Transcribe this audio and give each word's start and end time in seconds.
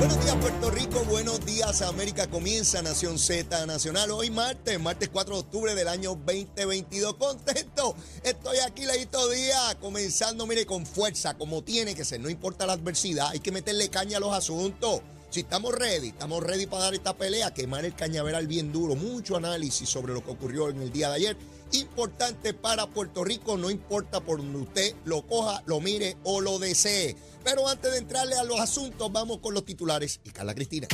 Buenos 0.00 0.24
días 0.24 0.36
Puerto 0.36 0.70
Rico, 0.70 1.04
buenos 1.10 1.44
días 1.44 1.82
América, 1.82 2.26
comienza 2.26 2.80
Nación 2.80 3.18
Z 3.18 3.66
Nacional. 3.66 4.10
Hoy 4.10 4.30
martes, 4.30 4.80
martes 4.80 5.10
4 5.10 5.34
de 5.34 5.40
octubre 5.40 5.74
del 5.74 5.88
año 5.88 6.14
2022. 6.14 7.16
Contento, 7.16 7.94
estoy 8.24 8.60
aquí 8.66 8.86
leíto 8.86 9.28
día, 9.28 9.76
comenzando, 9.78 10.46
mire, 10.46 10.64
con 10.64 10.86
fuerza, 10.86 11.34
como 11.34 11.62
tiene 11.62 11.94
que 11.94 12.06
ser, 12.06 12.18
no 12.18 12.30
importa 12.30 12.64
la 12.64 12.72
adversidad, 12.72 13.28
hay 13.28 13.40
que 13.40 13.52
meterle 13.52 13.90
caña 13.90 14.16
a 14.16 14.20
los 14.20 14.32
asuntos. 14.32 15.02
Si 15.28 15.40
estamos 15.40 15.74
ready, 15.74 16.08
estamos 16.08 16.42
ready 16.42 16.64
para 16.64 16.84
dar 16.84 16.94
esta 16.94 17.14
pelea, 17.14 17.52
quemar 17.52 17.84
el 17.84 17.94
cañaveral 17.94 18.46
bien 18.46 18.72
duro, 18.72 18.96
mucho 18.96 19.36
análisis 19.36 19.86
sobre 19.86 20.14
lo 20.14 20.24
que 20.24 20.30
ocurrió 20.30 20.70
en 20.70 20.80
el 20.80 20.90
día 20.90 21.10
de 21.10 21.16
ayer. 21.16 21.36
Importante 21.72 22.52
para 22.52 22.86
Puerto 22.88 23.22
Rico, 23.24 23.56
no 23.56 23.70
importa 23.70 24.20
por 24.20 24.38
donde 24.38 24.58
usted 24.58 24.94
lo 25.04 25.22
coja, 25.22 25.62
lo 25.66 25.80
mire 25.80 26.16
o 26.24 26.40
lo 26.40 26.58
desee. 26.58 27.16
Pero 27.44 27.68
antes 27.68 27.92
de 27.92 27.98
entrarle 27.98 28.34
a 28.36 28.42
los 28.42 28.58
asuntos, 28.58 29.10
vamos 29.12 29.38
con 29.38 29.54
los 29.54 29.64
titulares 29.64 30.20
y 30.24 30.30
Carla 30.30 30.54
Cristina. 30.54 30.88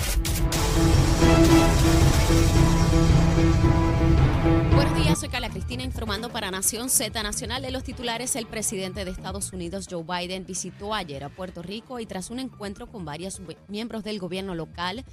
Buenos 4.74 5.02
días, 5.02 5.18
soy 5.18 5.28
Carla 5.30 5.48
Cristina 5.48 5.82
informando 5.82 6.30
para 6.30 6.50
Nación 6.50 6.90
Z 6.90 7.22
Nacional. 7.22 7.62
De 7.62 7.70
los 7.70 7.82
titulares, 7.82 8.36
el 8.36 8.46
presidente 8.46 9.04
de 9.04 9.10
Estados 9.10 9.52
Unidos, 9.52 9.86
Joe 9.90 10.04
Biden, 10.04 10.44
visitó 10.44 10.92
ayer 10.92 11.24
a 11.24 11.30
Puerto 11.30 11.62
Rico 11.62 12.00
y 12.00 12.06
tras 12.06 12.30
un 12.30 12.38
encuentro 12.38 12.86
con 12.86 13.06
varios 13.06 13.40
miembros 13.68 14.04
del 14.04 14.18
gobierno 14.18 14.54
local 14.54 15.04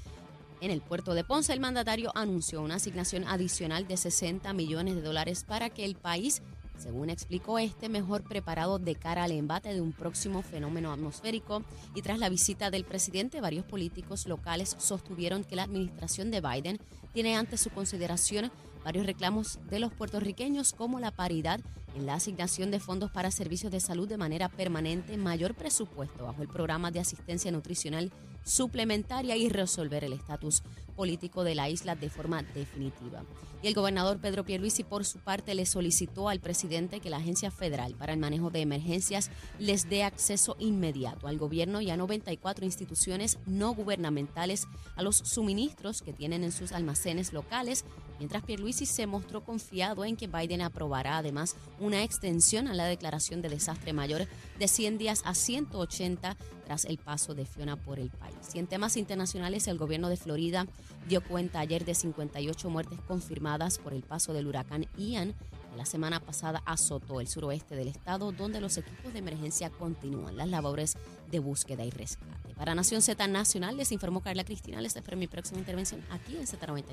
en 0.64 0.72
el 0.72 0.82
puerto 0.82 1.14
de 1.14 1.26
Ponce, 1.26 1.52
el 1.52 1.60
mandatario 1.60 2.12
anunció 2.16 2.62
una 2.62 2.76
asignación 2.76 3.28
adicional 3.28 3.86
de 3.86 3.98
60 3.98 4.54
millones 4.54 4.96
de 4.96 5.02
dólares 5.02 5.44
para 5.46 5.70
que 5.70 5.84
el 5.84 5.96
país 5.96 6.42
según 6.78 7.10
explicó 7.10 7.60
este, 7.60 7.88
mejor 7.88 8.24
preparado 8.24 8.80
de 8.80 8.96
cara 8.96 9.24
al 9.24 9.32
embate 9.32 9.74
de 9.74 9.82
un 9.82 9.92
próximo 9.92 10.42
fenómeno 10.42 10.92
atmosférico. 10.92 11.64
Y 11.96 12.02
tras 12.02 12.20
la 12.20 12.30
visita 12.30 12.72
del 12.72 12.84
presidente, 12.84 13.42
varios 13.42 13.66
políticos 13.66 14.26
locales 14.26 14.76
sostuvieron 14.80 15.44
que 15.44 15.56
la 15.56 15.64
administración 15.64 16.32
de 16.32 16.42
Biden 16.42 16.80
tiene 17.14 17.36
ante 17.36 17.58
su 17.58 17.70
consideración 17.70 18.52
varios 18.84 19.06
reclamos 19.06 19.60
de 19.70 19.80
los 19.80 19.94
puertorriqueños 19.94 20.74
como 20.74 21.00
la 21.00 21.12
paridad 21.12 21.62
en 21.96 22.06
la 22.06 22.16
asignación 22.16 22.72
de 22.72 22.80
fondos 22.80 23.12
para 23.12 23.32
servicios 23.32 23.72
de 23.72 23.80
salud 23.80 24.08
de 24.08 24.18
manera 24.18 24.50
permanente, 24.50 25.18
mayor 25.18 25.56
presupuesto 25.56 26.26
bajo 26.26 26.42
el 26.42 26.48
programa 26.48 26.92
de 26.92 27.00
asistencia 27.00 27.52
nutricional 27.52 28.12
suplementaria 28.44 29.38
y 29.38 29.50
resolver 29.50 30.04
el 30.04 30.14
estatus 30.14 30.64
político 30.96 31.44
de 31.44 31.56
la 31.56 31.70
isla 31.70 31.96
de 31.96 32.10
forma 32.10 32.44
definitiva. 32.44 33.24
Y 33.64 33.68
el 33.68 33.74
gobernador 33.74 34.20
Pedro 34.20 34.44
Pierluisi, 34.44 34.84
por 34.84 35.06
su 35.06 35.20
parte, 35.20 35.56
le 35.56 35.66
solicitó 35.66 36.28
al 36.28 36.42
presidente 36.42 37.00
que 37.00 37.10
la 37.10 37.18
Agencia 37.18 37.50
Federal 37.50 37.96
para 37.96 38.12
el 38.12 38.20
Manejo 38.20 38.50
de 38.50 38.60
Emergencias 38.60 39.32
les 39.58 39.90
dé 39.90 40.04
acceso 40.04 40.58
inmediato 40.60 41.28
al 41.28 41.38
gobierno 41.38 41.80
y 41.80 41.90
a 41.90 41.96
94 41.96 42.66
instituciones 42.66 43.40
no 43.46 43.74
gubernamentales 43.74 44.68
a 44.98 45.02
los 45.02 45.16
suministros 45.16 46.02
que 46.02 46.12
tienen 46.12 46.44
en 46.44 46.52
sus 46.52 46.74
almacenes 46.74 47.32
locales, 47.32 47.86
mientras 48.20 48.44
Pierluisi 48.44 48.86
se 48.86 49.08
mostró 49.08 49.44
confiado 49.44 50.06
en 50.06 50.16
que 50.16 50.28
Biden 50.28 50.62
aprobará 50.62 51.18
además 51.18 51.56
una 51.80 52.04
extensión 52.04 52.68
a 52.68 52.74
la 52.74 52.86
declaración 52.86 53.42
de 53.42 53.50
desastre 53.50 53.94
mayor 53.94 54.28
de 54.60 54.68
100 54.68 54.98
días 54.98 55.22
a 55.26 55.34
180 55.34 56.38
tras 56.66 56.86
el 56.86 56.98
paso 56.98 57.34
de 57.34 57.46
Fiona 57.46 57.76
por 57.76 58.00
el 58.00 58.10
país. 58.10 58.36
Y 58.54 58.60
en 58.60 58.68
temas 58.68 58.98
internacionales, 58.98 59.68
el 59.68 59.78
gobierno 59.78 60.10
de 60.10 60.18
Florida 60.18 60.66
dio 61.08 61.22
cuenta 61.24 61.60
ayer 61.60 61.86
de 61.86 61.96
58 61.96 62.70
muertes 62.70 63.00
confirmadas 63.02 63.78
por 63.78 63.94
el 63.94 64.04
paso 64.04 64.34
del 64.34 64.48
huracán 64.48 64.88
Ian. 64.98 65.34
La 65.78 65.86
semana 65.86 66.20
pasada 66.20 66.62
azotó 66.66 67.20
el 67.20 67.28
suroeste 67.28 67.76
del 67.76 67.88
estado, 67.88 68.32
donde 68.32 68.62
los 68.62 68.78
equipos 68.78 69.14
de 69.14 69.20
emergencia 69.20 69.70
continúan 69.70 70.38
las 70.38 70.48
labores 70.48 70.98
de 71.32 71.40
búsqueda 71.40 71.84
y 71.84 71.90
rescate. 71.90 72.54
Para 72.56 72.76
Nación 72.76 73.02
Z 73.02 73.28
Nacional, 73.28 73.76
les 73.78 73.92
informó 73.92 74.22
Carla 74.22 74.44
Cristina. 74.44 74.80
Les 74.82 74.96
espero 74.96 75.18
mi 75.18 75.28
próxima 75.28 75.60
intervención 75.60 76.02
aquí 76.12 76.38
en 76.38 76.46
Z93. 76.46 76.86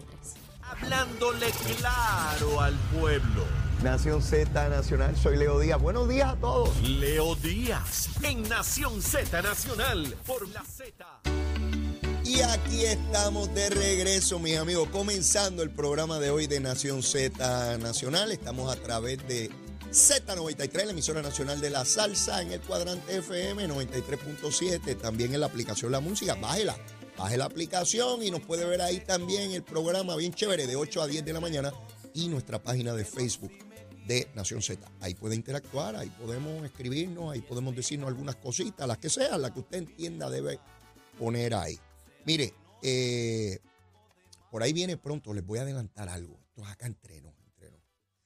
Hablándole 0.62 1.46
claro 1.78 2.60
al 2.60 2.74
pueblo. 2.98 3.44
Nación 3.82 4.22
Z 4.22 4.68
Nacional, 4.68 5.16
soy 5.16 5.36
Leo 5.36 5.58
Díaz. 5.58 5.80
Buenos 5.80 6.08
días 6.08 6.30
a 6.30 6.36
todos. 6.36 6.80
Leo 6.82 7.34
Díaz 7.36 8.08
en 8.22 8.42
Nación 8.48 9.02
Z 9.02 9.42
Nacional 9.42 10.14
por 10.26 10.48
la 10.48 10.64
Z. 10.64 11.39
Y 12.30 12.42
aquí 12.42 12.84
estamos 12.84 13.52
de 13.54 13.70
regreso, 13.70 14.38
mis 14.38 14.56
amigos, 14.56 14.88
comenzando 14.90 15.64
el 15.64 15.70
programa 15.70 16.20
de 16.20 16.30
hoy 16.30 16.46
de 16.46 16.60
Nación 16.60 17.02
Z 17.02 17.76
Nacional. 17.78 18.30
Estamos 18.30 18.72
a 18.72 18.80
través 18.80 19.26
de 19.26 19.50
Z93, 19.90 20.84
la 20.84 20.92
emisora 20.92 21.22
nacional 21.22 21.60
de 21.60 21.70
la 21.70 21.84
salsa, 21.84 22.40
en 22.40 22.52
el 22.52 22.60
cuadrante 22.60 23.16
FM 23.16 23.68
93.7, 23.68 24.96
también 25.00 25.34
en 25.34 25.40
la 25.40 25.46
aplicación 25.46 25.90
La 25.90 25.98
Música. 25.98 26.36
Bájela, 26.36 26.76
baje 27.18 27.36
la 27.36 27.46
aplicación 27.46 28.22
y 28.22 28.30
nos 28.30 28.42
puede 28.42 28.64
ver 28.64 28.80
ahí 28.80 29.00
también 29.00 29.50
el 29.50 29.64
programa 29.64 30.14
bien 30.14 30.32
chévere 30.32 30.68
de 30.68 30.76
8 30.76 31.02
a 31.02 31.06
10 31.08 31.24
de 31.24 31.32
la 31.32 31.40
mañana 31.40 31.72
y 32.14 32.28
nuestra 32.28 32.62
página 32.62 32.94
de 32.94 33.04
Facebook 33.04 33.52
de 34.06 34.28
Nación 34.36 34.62
Z. 34.62 34.88
Ahí 35.00 35.16
puede 35.16 35.34
interactuar, 35.34 35.96
ahí 35.96 36.10
podemos 36.10 36.64
escribirnos, 36.64 37.32
ahí 37.32 37.40
podemos 37.40 37.74
decirnos 37.74 38.06
algunas 38.06 38.36
cositas, 38.36 38.86
las 38.86 38.98
que 38.98 39.10
sean, 39.10 39.42
las 39.42 39.50
que 39.50 39.58
usted 39.58 39.78
entienda 39.78 40.30
debe 40.30 40.60
poner 41.18 41.54
ahí. 41.54 41.76
Mire, 42.24 42.54
eh, 42.82 43.58
por 44.50 44.62
ahí 44.62 44.72
viene 44.72 44.96
pronto, 44.96 45.32
les 45.32 45.44
voy 45.44 45.58
a 45.58 45.62
adelantar 45.62 46.08
algo. 46.08 46.38
Esto 46.48 46.62
es 46.62 46.68
acá 46.68 46.86
entreno, 46.86 47.34
entreno. 47.46 47.82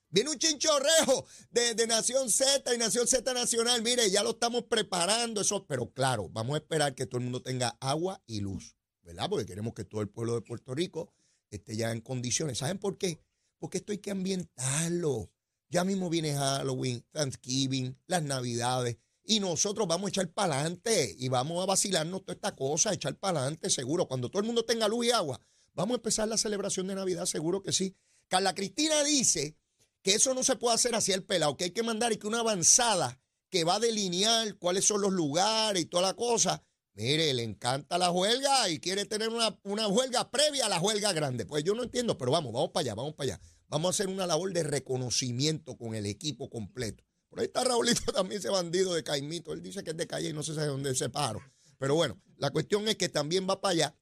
Viene 0.09 0.31
un 0.31 0.39
chinchorrejo 0.39 1.27
de, 1.51 1.75
de, 1.75 1.87
Nación 1.87 2.31
Z 2.31 2.75
y 2.75 2.79
Nación 2.79 3.07
Z 3.07 3.33
Nacional. 3.35 3.83
Mire, 3.83 4.11
ya 4.11 4.23
lo 4.23 4.31
estamos 4.31 4.65
preparando, 4.65 5.41
eso, 5.41 5.67
pero 5.67 5.91
claro, 5.93 6.29
vamos 6.31 6.55
a 6.55 6.59
esperar 6.59 6.95
que 6.95 7.07
todo 7.07 7.19
el 7.19 7.25
mundo 7.25 7.43
tenga 7.43 7.77
agua 7.81 8.23
y 8.27 8.41
luz, 8.41 8.77
¿verdad? 9.03 9.29
Porque 9.29 9.47
queremos 9.47 9.75
que 9.75 9.85
todo 9.85 10.01
el 10.01 10.09
pueblo 10.09 10.35
de 10.35 10.43
Puerto 10.43 10.75
Rico 10.75 11.13
esté 11.51 11.77
ya 11.77 11.91
en 11.91 12.01
condiciones. 12.01 12.59
¿Saben 12.59 12.79
por 12.79 12.99
qué? 12.99 13.21
Porque 13.59 13.79
esto 13.79 13.93
hay 13.93 13.99
que 13.99 14.11
ambientarlo. 14.11 15.31
Ya 15.69 15.85
mismo 15.85 16.09
viene 16.11 16.35
Halloween, 16.35 17.05
Thanksgiving, 17.11 17.99
las 18.07 18.23
Navidades. 18.23 18.99
Y 19.25 19.41
nosotros 19.41 19.89
vamos 19.89 20.07
a 20.07 20.11
echar 20.11 20.29
para 20.29 20.61
adelante 20.61 21.17
y 21.19 21.29
vamos 21.29 21.63
a 21.63 21.67
vacilarnos 21.67 22.23
toda 22.23 22.35
esta 22.35 22.55
cosa, 22.55 22.93
echar 22.93 23.17
para 23.17 23.41
adelante 23.41 23.71
seguro. 23.71 24.07
Cuando 24.07 24.29
todo 24.29 24.41
el 24.41 24.47
mundo 24.47 24.65
tenga 24.65 24.87
luz 24.87 25.07
y 25.07 25.11
agua, 25.11 25.41
vamos 25.73 25.95
a 25.95 25.97
empezar 25.97 26.29
la 26.29 26.37
celebración 26.37 26.87
de 26.87 26.95
Navidad, 26.95 27.25
seguro 27.25 27.63
que 27.63 27.73
sí. 27.73 27.97
Carla 28.29 28.55
Cristina 28.55 29.03
dice 29.03 29.57
que 30.03 30.15
eso 30.15 30.35
no 30.35 30.43
se 30.43 30.57
puede 30.57 30.75
hacer 30.75 30.95
así 30.95 31.13
el 31.13 31.25
pelado, 31.25 31.57
que 31.57 31.65
hay 31.65 31.71
que 31.71 31.83
mandar 31.83 32.13
y 32.13 32.19
que 32.19 32.27
una 32.27 32.41
avanzada 32.41 33.19
que 33.49 33.65
va 33.65 33.77
a 33.77 33.81
delinear 33.81 34.57
cuáles 34.59 34.85
son 34.85 35.01
los 35.01 35.13
lugares 35.13 35.83
y 35.83 35.87
toda 35.87 36.03
la 36.09 36.15
cosa. 36.15 36.63
Mire, 36.93 37.33
le 37.33 37.43
encanta 37.43 37.99
la 37.99 38.11
huelga 38.11 38.69
y 38.69 38.79
quiere 38.79 39.07
tener 39.07 39.31
una, 39.31 39.59
una 39.65 39.89
huelga 39.89 40.31
previa 40.31 40.67
a 40.67 40.69
la 40.69 40.81
huelga 40.81 41.13
grande. 41.13 41.47
Pues 41.47 41.65
yo 41.65 41.75
no 41.75 41.83
entiendo, 41.83 42.19
pero 42.19 42.31
vamos, 42.31 42.53
vamos 42.53 42.71
para 42.71 42.83
allá, 42.83 42.95
vamos 42.95 43.15
para 43.15 43.35
allá. 43.35 43.41
Vamos 43.69 43.89
a 43.89 43.91
hacer 43.91 44.09
una 44.09 44.27
labor 44.27 44.53
de 44.53 44.63
reconocimiento 44.63 45.77
con 45.77 45.95
el 45.95 46.07
equipo 46.07 46.51
completo. 46.51 47.03
Por 47.35 47.41
ahí 47.41 47.47
está 47.47 47.65
Raulito 47.65 48.13
también, 48.13 48.39
ese 48.39 48.49
bandido 48.49 48.95
de 48.95 49.03
Caimito. 49.03 49.53
Él 49.53 49.61
dice 49.61 49.83
que 49.83 49.91
es 49.91 49.97
de 49.97 50.07
calle 50.07 50.29
y 50.29 50.33
no 50.33 50.45
sé 50.45 50.53
de 50.53 50.67
dónde 50.67 50.95
se 50.95 51.09
paro. 51.09 51.43
Pero 51.79 51.97
bueno, 51.97 52.17
la 52.37 52.51
cuestión 52.51 52.87
es 52.87 52.95
que 52.95 53.09
también 53.09 53.45
va 53.51 53.61
para 53.61 53.73
allá 53.73 53.97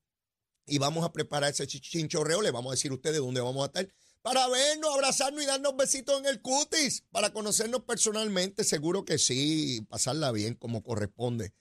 y 0.66 0.76
vamos 0.76 1.02
a 1.02 1.14
preparar 1.14 1.50
ese 1.50 1.66
chinchorreo. 1.66 2.42
Le 2.42 2.50
vamos 2.50 2.72
a 2.72 2.74
decir 2.74 2.90
a 2.90 2.94
ustedes 2.94 3.16
dónde 3.20 3.40
vamos 3.40 3.62
a 3.62 3.66
estar 3.68 3.88
para 4.20 4.46
vernos, 4.48 4.92
abrazarnos 4.92 5.42
y 5.42 5.46
darnos 5.46 5.74
besitos 5.78 6.20
en 6.20 6.26
el 6.26 6.42
cutis, 6.42 7.04
para 7.10 7.32
conocernos 7.32 7.84
personalmente. 7.84 8.64
Seguro 8.64 9.06
que 9.06 9.16
sí, 9.16 9.80
pasarla 9.88 10.30
bien 10.30 10.54
como 10.54 10.82
corresponde. 10.82 11.54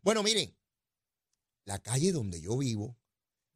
Bueno, 0.00 0.22
miren, 0.22 0.56
la 1.66 1.78
calle 1.78 2.10
donde 2.10 2.40
yo 2.40 2.56
vivo 2.56 2.96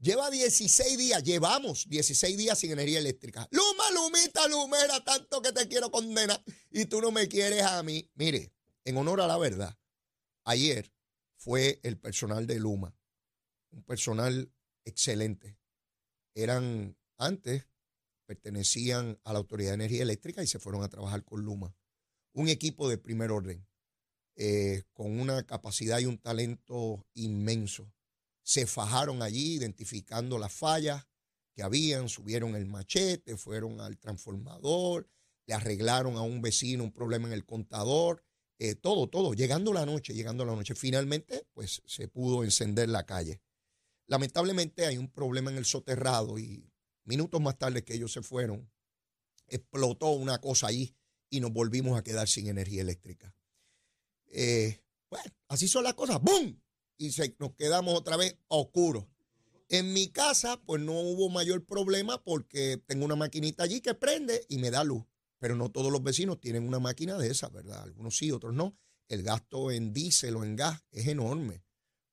lleva 0.03 0.31
16 0.31 0.99
días, 0.99 1.23
llevamos 1.23 1.89
16 1.89 2.37
días 2.37 2.59
sin 2.59 2.73
energía 2.73 2.99
eléctrica. 2.99 3.49
Luma, 3.51 3.91
Lumita, 3.95 4.47
Lumera, 4.49 5.03
tanto 5.03 5.41
que 5.41 5.53
te 5.53 5.67
quiero 5.69 5.91
condenar 5.91 6.43
y 6.71 6.85
tú 6.87 7.01
no 7.01 7.11
me 7.11 7.29
quieres 7.29 7.63
a 7.63 7.83
mí. 7.83 8.11
Mire, 8.15 8.53
en 8.85 8.97
honor 8.97 9.21
a 9.21 9.27
la 9.27 9.39
verdad, 9.39 9.79
ayer 10.45 10.93
fue 11.37 11.81
el 11.85 11.99
personal 11.99 12.47
de 12.47 12.59
Luma, 12.59 12.95
un 13.71 13.83
personal 13.85 14.53
excelente. 14.85 15.57
Eran 16.35 16.97
antes, 17.17 17.67
pertenecían 18.27 19.21
a 19.25 19.33
la 19.33 19.39
Autoridad 19.39 19.71
de 19.71 19.75
Energía 19.75 20.03
Eléctrica 20.03 20.43
y 20.43 20.47
se 20.47 20.59
fueron 20.59 20.83
a 20.83 20.89
trabajar 20.89 21.25
con 21.25 21.43
Luma. 21.43 21.75
Un 22.33 22.49
equipo 22.49 22.89
de 22.89 22.99
primer 22.99 23.31
orden, 23.31 23.67
eh, 24.35 24.83
con 24.95 25.21
una 25.21 25.45
capacidad 25.47 26.01
y 26.01 26.07
un 26.07 26.19
talento 26.19 27.07
inmenso 27.15 27.93
se 28.43 28.67
fajaron 28.67 29.23
allí 29.23 29.55
identificando 29.55 30.39
las 30.39 30.53
fallas 30.53 31.07
que 31.55 31.63
habían, 31.63 32.09
subieron 32.09 32.57
el 32.57 32.67
machete, 32.67 33.37
fueron 33.37 33.81
al 33.81 33.99
transformador, 33.99 35.09
le 35.47 35.55
arreglaron 35.55 36.17
a 36.17 36.23
un 36.23 36.41
vecino 36.41 36.85
un 36.85 36.93
problema 36.93 37.29
en 37.29 37.35
el 37.35 37.45
contador, 37.45 38.25
eh, 38.59 38.75
todo, 38.75 39.09
todo, 39.09 39.35
llegando 39.35 39.73
la 39.73 39.85
noche, 39.85 40.15
llegando 40.15 40.45
la 40.45 40.55
noche. 40.55 40.75
Finalmente, 40.75 41.47
pues 41.53 41.83
se 41.85 42.09
pudo 42.09 42.45
encender 42.45 42.89
la 42.89 43.05
calle. 43.05 43.43
Lamentablemente 44.07 44.87
hay 44.87 44.99
un 44.99 45.11
problema 45.11 45.51
en 45.51 45.57
el 45.59 45.65
soterrado 45.65 46.39
y 46.39 46.71
minutos 47.05 47.41
más 47.41 47.59
tarde 47.59 47.85
que 47.85 47.95
ellos 47.95 48.13
se 48.13 48.23
fueron, 48.23 48.71
explotó 49.47 50.11
una 50.11 50.41
cosa 50.41 50.69
ahí 50.69 50.95
y 51.29 51.41
nos 51.41 51.53
volvimos 51.53 51.99
a 51.99 52.03
quedar 52.03 52.29
sin 52.29 52.47
energía 52.47 52.83
eléctrica. 52.83 53.35
Eh, 54.27 54.81
bueno, 55.11 55.31
así 55.49 55.69
son 55.69 55.85
las 55.85 55.95
cosas, 55.95 56.21
¡boom! 56.21 56.62
Y 57.03 57.11
nos 57.41 57.57
quedamos 57.57 57.99
otra 57.99 58.17
vez 58.17 58.37
oscuros. 58.47 59.07
En 59.69 59.93
mi 59.93 60.07
casa, 60.07 60.61
pues 60.65 60.81
no 60.81 60.93
hubo 60.93 61.29
mayor 61.31 61.65
problema 61.65 62.23
porque 62.23 62.81
tengo 62.87 63.05
una 63.05 63.17
maquinita 63.17 63.65
allí 63.65 63.81
que 63.81 63.95
prende 63.95 64.47
y 64.49 64.59
me 64.59 64.71
da 64.71 64.85
luz. 64.85 65.03
Pero 65.41 65.57
no 65.57 65.69
todos 65.69 65.91
los 65.91 66.05
vecinos 66.05 66.39
tienen 66.39 66.65
una 66.65 66.79
máquina 66.79 67.19
de 67.19 67.29
esa, 67.29 67.49
¿verdad? 67.49 67.83
Algunos 67.83 68.17
sí, 68.17 68.31
otros 68.31 68.55
no. 68.55 68.77
El 69.09 69.25
gasto 69.25 69.73
en 69.73 69.93
diésel 69.93 70.37
o 70.37 70.45
en 70.45 70.55
gas 70.55 70.85
es 70.93 71.09
enorme, 71.09 71.65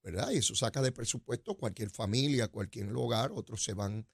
¿verdad? 0.01 0.31
Y 0.31 0.37
eso 0.37 0.55
saca 0.55 0.81
de 0.81 0.91
presupuesto 0.91 1.55
cualquier 1.55 1.91
familia, 1.91 2.47
cualquier 2.47 2.91
hogar. 2.95 3.31
Otros 3.31 3.63
se 3.63 3.75
van 3.75 4.07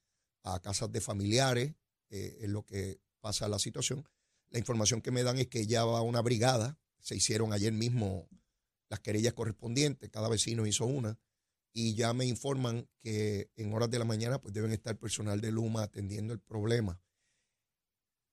a 0.43 0.59
casas 0.59 0.91
de 0.91 0.99
familiares, 0.99 1.73
eh, 2.09 2.39
es 2.41 2.49
lo 2.49 2.65
que 2.65 2.99
pasa 3.21 3.47
la 3.47 3.59
situación. 3.59 4.05
La 4.49 4.59
información 4.59 5.01
que 5.01 5.11
me 5.11 5.23
dan 5.23 5.37
es 5.37 5.47
que 5.47 5.67
ya 5.67 5.85
va 5.85 6.01
una 6.01 6.21
brigada. 6.21 6.77
Se 6.99 7.15
hicieron 7.15 7.53
ayer 7.53 7.71
mismo 7.71 8.27
las 8.95 9.01
querellas 9.01 9.33
correspondientes. 9.33 10.09
Cada 10.09 10.29
vecino 10.29 10.65
hizo 10.65 10.85
una 10.85 11.19
y 11.73 11.93
ya 11.95 12.13
me 12.13 12.25
informan 12.25 12.89
que 13.01 13.51
en 13.57 13.73
horas 13.73 13.91
de 13.91 13.99
la 13.99 14.05
mañana 14.05 14.41
pues 14.41 14.53
deben 14.53 14.71
estar 14.71 14.97
personal 14.97 15.41
de 15.41 15.51
Luma 15.51 15.83
atendiendo 15.83 16.33
el 16.33 16.39
problema. 16.39 17.01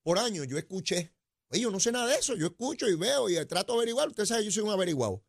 Por 0.05 0.19
años 0.19 0.47
yo 0.49 0.59
escuché, 0.59 1.13
yo 1.51 1.71
no 1.71 1.81
sé 1.81 1.91
nada 1.91 2.07
de 2.07 2.17
eso, 2.17 2.37
yo 2.37 2.47
escucho 2.47 2.89
y 2.89 2.95
veo 2.95 3.29
y 3.29 3.45
trato 3.47 3.73
de 3.73 3.79
averiguar, 3.79 4.09
usted 4.09 4.25
sabe, 4.25 4.45
yo 4.45 4.53
soy 4.53 4.63
un 4.63 4.71
averiguado. 4.71 5.25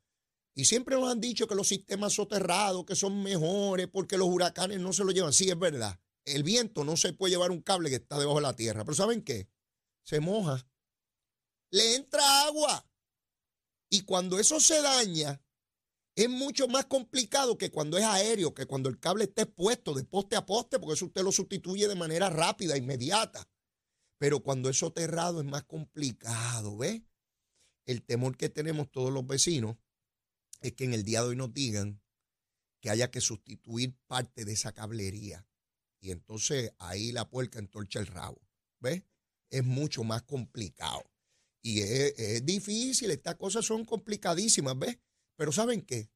Y 0.55 0.65
siempre 0.65 0.95
nos 0.95 1.11
han 1.11 1.19
dicho 1.19 1.47
que 1.47 1.55
los 1.55 1.67
sistemas 1.67 2.13
soterrados, 2.13 2.85
que 2.85 2.95
son 2.95 3.23
mejores 3.23 3.87
porque 3.87 4.17
los 4.17 4.27
huracanes 4.27 4.79
no 4.79 4.93
se 4.93 5.03
lo 5.03 5.11
llevan. 5.11 5.33
Sí, 5.33 5.49
es 5.49 5.57
verdad. 5.57 5.99
El 6.25 6.43
viento 6.43 6.83
no 6.83 6.95
se 6.95 7.13
puede 7.13 7.31
llevar 7.31 7.49
un 7.49 7.61
cable 7.61 7.89
que 7.89 7.95
está 7.95 8.19
debajo 8.19 8.37
de 8.37 8.43
la 8.43 8.55
tierra. 8.55 8.85
Pero 8.85 8.93
¿saben 8.93 9.23
qué? 9.23 9.49
Se 10.03 10.19
moja. 10.19 10.67
Le 11.71 11.95
entra 11.95 12.45
agua. 12.45 12.87
Y 13.93 14.01
cuando 14.05 14.39
eso 14.39 14.59
se 14.59 14.81
daña, 14.81 15.39
es 16.15 16.27
mucho 16.27 16.67
más 16.67 16.87
complicado 16.87 17.59
que 17.59 17.69
cuando 17.69 17.95
es 17.95 18.03
aéreo, 18.03 18.51
que 18.51 18.65
cuando 18.65 18.89
el 18.89 18.99
cable 18.99 19.25
está 19.25 19.43
expuesto 19.43 19.93
de 19.93 20.03
poste 20.03 20.35
a 20.35 20.47
poste, 20.47 20.79
porque 20.79 20.95
eso 20.95 21.05
usted 21.05 21.21
lo 21.21 21.31
sustituye 21.31 21.87
de 21.87 21.93
manera 21.93 22.31
rápida, 22.31 22.75
inmediata. 22.75 23.47
Pero 24.17 24.39
cuando 24.39 24.67
es 24.67 24.79
soterrado 24.79 25.41
es 25.41 25.45
más 25.45 25.65
complicado, 25.65 26.75
¿ves? 26.75 27.03
El 27.85 28.01
temor 28.01 28.35
que 28.35 28.49
tenemos 28.49 28.89
todos 28.91 29.13
los 29.13 29.27
vecinos 29.27 29.77
es 30.61 30.73
que 30.73 30.85
en 30.85 30.95
el 30.95 31.03
día 31.03 31.21
de 31.21 31.27
hoy 31.27 31.35
nos 31.35 31.53
digan 31.53 32.01
que 32.81 32.89
haya 32.89 33.11
que 33.11 33.21
sustituir 33.21 33.95
parte 34.07 34.43
de 34.43 34.53
esa 34.53 34.71
cablería. 34.71 35.47
Y 35.99 36.09
entonces 36.09 36.73
ahí 36.79 37.11
la 37.11 37.29
puerca 37.29 37.59
entorcha 37.59 37.99
el 37.99 38.07
rabo, 38.07 38.41
¿ves? 38.79 39.03
Es 39.51 39.63
mucho 39.63 40.03
más 40.03 40.23
complicado. 40.23 41.12
Y 41.63 41.79
es, 41.81 42.13
es 42.19 42.45
difícil, 42.45 43.09
estas 43.09 43.35
cosas 43.35 43.65
son 43.65 43.85
complicadísimas, 43.85 44.77
¿ves? 44.77 44.99
Pero 45.35 45.51
¿saben 45.51 45.81
qué? 45.81 46.11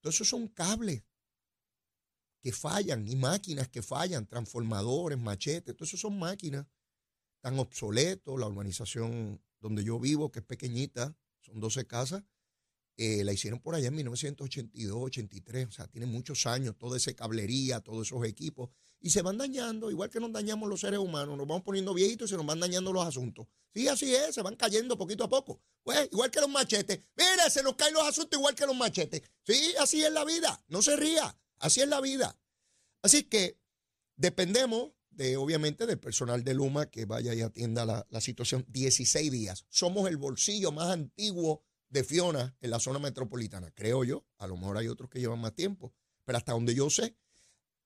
Todo 0.00 0.10
eso 0.10 0.24
son 0.24 0.48
cables 0.48 1.04
que 2.42 2.52
fallan 2.52 3.06
y 3.06 3.16
máquinas 3.16 3.68
que 3.68 3.82
fallan, 3.82 4.26
transformadores, 4.26 5.18
machetes, 5.18 5.76
todo 5.76 5.84
eso 5.84 5.96
son 5.96 6.18
máquinas 6.18 6.66
tan 7.40 7.58
obsoletos. 7.58 8.38
La 8.38 8.46
urbanización 8.46 9.42
donde 9.60 9.84
yo 9.84 9.98
vivo, 9.98 10.32
que 10.32 10.40
es 10.40 10.44
pequeñita, 10.44 11.16
son 11.40 11.60
12 11.60 11.86
casas, 11.86 12.24
eh, 13.02 13.24
la 13.24 13.32
hicieron 13.32 13.60
por 13.60 13.74
allá 13.74 13.88
en 13.88 13.94
1982, 13.94 14.94
83, 15.04 15.68
o 15.68 15.70
sea, 15.70 15.86
tiene 15.86 16.04
muchos 16.04 16.44
años, 16.44 16.76
toda 16.76 16.98
esa 16.98 17.10
cablería, 17.14 17.80
todos 17.80 18.06
esos 18.06 18.22
equipos, 18.26 18.68
y 19.00 19.08
se 19.08 19.22
van 19.22 19.38
dañando, 19.38 19.90
igual 19.90 20.10
que 20.10 20.20
nos 20.20 20.30
dañamos 20.30 20.68
los 20.68 20.80
seres 20.80 20.98
humanos, 20.98 21.38
nos 21.38 21.48
vamos 21.48 21.62
poniendo 21.62 21.94
viejitos 21.94 22.28
y 22.28 22.30
se 22.32 22.36
nos 22.36 22.44
van 22.44 22.60
dañando 22.60 22.92
los 22.92 23.06
asuntos. 23.06 23.46
Sí, 23.72 23.88
así 23.88 24.14
es, 24.14 24.34
se 24.34 24.42
van 24.42 24.54
cayendo 24.54 24.98
poquito 24.98 25.24
a 25.24 25.30
poco. 25.30 25.62
Pues, 25.82 26.10
igual 26.12 26.30
que 26.30 26.40
los 26.40 26.50
machetes. 26.50 27.00
Mira, 27.16 27.48
se 27.48 27.62
nos 27.62 27.74
caen 27.76 27.94
los 27.94 28.06
asuntos 28.06 28.38
igual 28.38 28.54
que 28.54 28.66
los 28.66 28.76
machetes. 28.76 29.22
Sí, 29.44 29.72
así 29.78 30.04
es 30.04 30.12
la 30.12 30.26
vida, 30.26 30.62
no 30.68 30.82
se 30.82 30.94
ría, 30.94 31.34
así 31.56 31.80
es 31.80 31.88
la 31.88 32.02
vida. 32.02 32.38
Así 33.00 33.22
que 33.22 33.58
dependemos 34.16 34.90
de, 35.08 35.38
obviamente, 35.38 35.86
del 35.86 35.98
personal 35.98 36.44
de 36.44 36.52
Luma 36.52 36.90
que 36.90 37.06
vaya 37.06 37.32
y 37.32 37.40
atienda 37.40 37.86
la, 37.86 38.06
la 38.10 38.20
situación 38.20 38.66
16 38.68 39.32
días. 39.32 39.64
Somos 39.70 40.06
el 40.06 40.18
bolsillo 40.18 40.70
más 40.70 40.90
antiguo 40.90 41.64
de 41.90 42.04
Fiona 42.04 42.56
en 42.60 42.70
la 42.70 42.80
zona 42.80 42.98
metropolitana, 42.98 43.70
creo 43.72 44.04
yo. 44.04 44.24
A 44.38 44.46
lo 44.46 44.56
mejor 44.56 44.78
hay 44.78 44.88
otros 44.88 45.10
que 45.10 45.20
llevan 45.20 45.40
más 45.40 45.54
tiempo, 45.54 45.92
pero 46.24 46.38
hasta 46.38 46.52
donde 46.52 46.74
yo 46.74 46.88
sé, 46.88 47.16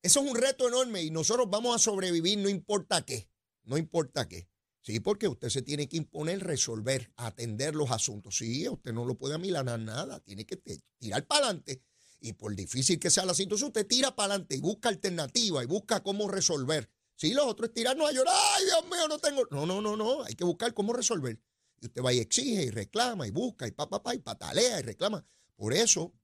eso 0.02 0.20
es 0.20 0.30
un 0.30 0.36
reto 0.36 0.68
enorme 0.68 1.02
y 1.02 1.10
nosotros 1.10 1.48
vamos 1.50 1.74
a 1.74 1.78
sobrevivir 1.78 2.38
no 2.38 2.48
importa 2.48 3.04
qué, 3.04 3.28
no 3.64 3.78
importa 3.78 4.28
qué. 4.28 4.48
Sí, 4.82 5.00
porque 5.00 5.28
usted 5.28 5.48
se 5.48 5.62
tiene 5.62 5.88
que 5.88 5.96
imponer 5.96 6.44
resolver, 6.44 7.10
atender 7.16 7.74
los 7.74 7.90
asuntos. 7.90 8.36
Sí, 8.36 8.68
usted 8.68 8.92
no 8.92 9.06
lo 9.06 9.16
puede 9.16 9.34
amilanar 9.34 9.80
nada, 9.80 10.20
tiene 10.20 10.44
que 10.44 10.58
tirar 10.98 11.26
para 11.26 11.46
adelante. 11.46 11.82
Y 12.20 12.34
por 12.34 12.54
difícil 12.54 12.98
que 12.98 13.10
sea 13.10 13.24
la 13.24 13.32
situación, 13.32 13.68
usted 13.68 13.86
tira 13.86 14.14
para 14.14 14.34
adelante 14.34 14.56
y 14.56 14.60
busca 14.60 14.90
alternativa 14.90 15.62
y 15.64 15.66
busca 15.66 16.02
cómo 16.02 16.28
resolver. 16.28 16.90
Sí, 17.16 17.32
los 17.32 17.46
otros 17.46 17.72
tirarnos 17.72 18.10
a 18.10 18.12
llorar, 18.12 18.34
ay 18.36 18.64
Dios 18.66 18.84
mío, 18.84 19.08
no 19.08 19.18
tengo. 19.18 19.46
No, 19.50 19.64
no, 19.64 19.80
no, 19.80 19.96
no, 19.96 20.22
hay 20.22 20.34
que 20.34 20.44
buscar 20.44 20.74
cómo 20.74 20.92
resolver. 20.92 21.40
Y 21.84 21.88
usted 21.88 22.02
va 22.02 22.14
y 22.14 22.18
exige 22.18 22.62
y 22.62 22.70
reclama 22.70 23.26
y 23.26 23.30
busca 23.30 23.68
y 23.68 23.70
pa, 23.70 23.86
pa, 23.90 24.02
pa, 24.02 24.14
y 24.14 24.18
patalea 24.18 24.80
y 24.80 24.82
reclama. 24.82 25.22
Por 25.54 25.74
eso 25.74 26.14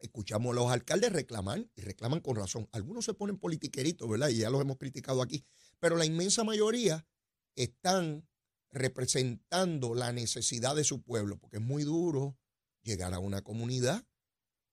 escuchamos 0.00 0.50
a 0.50 0.54
los 0.56 0.72
alcaldes 0.72 1.12
reclamar 1.12 1.64
y 1.76 1.80
reclaman 1.82 2.18
con 2.18 2.34
razón. 2.34 2.68
Algunos 2.72 3.04
se 3.04 3.14
ponen 3.14 3.38
politiqueritos, 3.38 4.08
¿verdad? 4.08 4.30
Y 4.30 4.38
ya 4.38 4.50
los 4.50 4.60
hemos 4.60 4.78
criticado 4.78 5.22
aquí. 5.22 5.46
Pero 5.78 5.96
la 5.96 6.06
inmensa 6.06 6.42
mayoría 6.42 7.06
están 7.54 8.28
representando 8.72 9.94
la 9.94 10.10
necesidad 10.10 10.74
de 10.74 10.82
su 10.82 11.02
pueblo, 11.02 11.38
porque 11.38 11.58
es 11.58 11.62
muy 11.62 11.84
duro 11.84 12.36
llegar 12.82 13.14
a 13.14 13.20
una 13.20 13.42
comunidad 13.42 14.04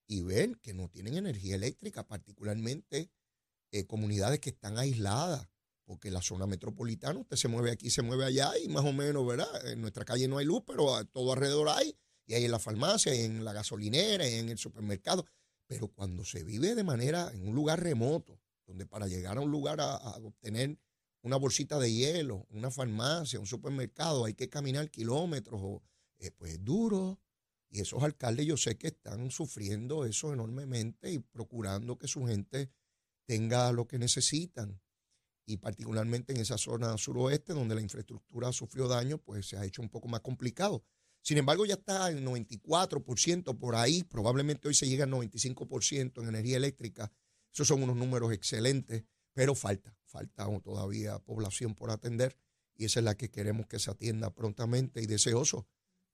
y 0.08 0.24
ver 0.24 0.58
que 0.62 0.74
no 0.74 0.90
tienen 0.90 1.16
energía 1.16 1.54
eléctrica, 1.54 2.08
particularmente 2.08 3.12
eh, 3.72 3.86
comunidades 3.86 4.40
que 4.40 4.50
están 4.50 4.80
aisladas 4.80 5.48
porque 5.88 6.12
la 6.12 6.22
zona 6.22 6.46
metropolitana, 6.46 7.18
usted 7.18 7.38
se 7.38 7.48
mueve 7.48 7.72
aquí, 7.72 7.90
se 7.90 8.02
mueve 8.02 8.26
allá 8.26 8.52
y 8.62 8.68
más 8.68 8.84
o 8.84 8.92
menos, 8.92 9.26
¿verdad? 9.26 9.68
En 9.70 9.80
nuestra 9.80 10.04
calle 10.04 10.28
no 10.28 10.38
hay 10.38 10.46
luz, 10.46 10.62
pero 10.68 11.04
todo 11.06 11.32
alrededor 11.32 11.70
hay, 11.70 11.98
y 12.26 12.34
hay 12.34 12.44
en 12.44 12.52
la 12.52 12.60
farmacia, 12.60 13.14
en 13.14 13.46
la 13.46 13.54
gasolinera, 13.54 14.28
y 14.28 14.34
en 14.34 14.50
el 14.50 14.58
supermercado. 14.58 15.26
Pero 15.66 15.88
cuando 15.88 16.26
se 16.26 16.44
vive 16.44 16.76
de 16.76 16.84
manera, 16.84 17.32
en 17.34 17.48
un 17.48 17.56
lugar 17.56 17.82
remoto, 17.82 18.38
donde 18.66 18.86
para 18.86 19.08
llegar 19.08 19.38
a 19.38 19.42
un 19.42 19.50
lugar 19.50 19.80
a, 19.80 19.96
obtener 20.18 20.78
una 21.22 21.38
bolsita 21.38 21.80
de 21.80 21.94
hielo, 21.94 22.46
una 22.50 22.70
farmacia, 22.70 23.40
un 23.40 23.48
supermercado, 23.48 24.26
hay 24.26 24.34
que 24.34 24.50
caminar 24.50 24.92
kilómetros, 24.92 25.62
o, 25.64 25.84
eh, 26.20 26.32
pues 26.32 26.52
es 26.52 26.66
duro. 26.66 27.22
Y 27.70 27.80
esos 27.80 28.04
alcaldes 28.04 28.46
yo 28.46 28.58
sé 28.58 28.78
que 28.78 28.88
están 28.88 29.32
sufriendo 29.32 30.06
eso 30.06 30.34
enormemente 30.34 31.12
y 31.12 31.20
procurando 31.20 31.98
que 31.98 32.10
su 32.10 32.26
gente 32.26 32.70
tenga 33.26 33.72
lo 33.72 33.88
que 33.88 34.00
necesitan 34.00 34.82
y 35.48 35.58
particularmente 35.58 36.34
en 36.34 36.42
esa 36.42 36.58
zona 36.58 36.98
suroeste 36.98 37.54
donde 37.54 37.74
la 37.74 37.82
infraestructura 37.82 38.52
sufrió 38.52 38.88
daño, 38.88 39.18
pues 39.18 39.48
se 39.48 39.58
ha 39.58 39.66
hecho 39.66 39.82
un 39.82 39.90
poco 39.90 40.10
más 40.10 40.20
complicado. 40.20 40.84
Sin 41.22 41.38
embargo, 41.38 41.66
ya 41.66 41.76
está 41.76 42.12
en 42.12 42.24
94% 42.24 43.58
por 43.58 43.76
ahí, 43.76 44.04
probablemente 44.04 44.68
hoy 44.68 44.74
se 44.74 44.88
llega 44.88 45.06
al 45.06 45.12
95% 45.12 46.22
en 46.22 46.28
energía 46.28 46.58
eléctrica. 46.58 47.12
Esos 47.52 47.68
son 47.68 47.82
unos 47.82 47.96
números 47.96 48.34
excelentes, 48.34 49.06
pero 49.34 49.56
falta, 49.56 49.98
falta 50.06 50.48
todavía 50.62 51.18
población 51.20 51.74
por 51.74 51.92
atender 51.92 52.38
y 52.76 52.86
esa 52.86 53.00
es 53.00 53.06
la 53.06 53.16
que 53.16 53.32
queremos 53.32 53.68
que 53.68 53.80
se 53.80 53.90
atienda 53.90 54.34
prontamente 54.34 55.02
y 55.02 55.06
deseoso 55.06 55.68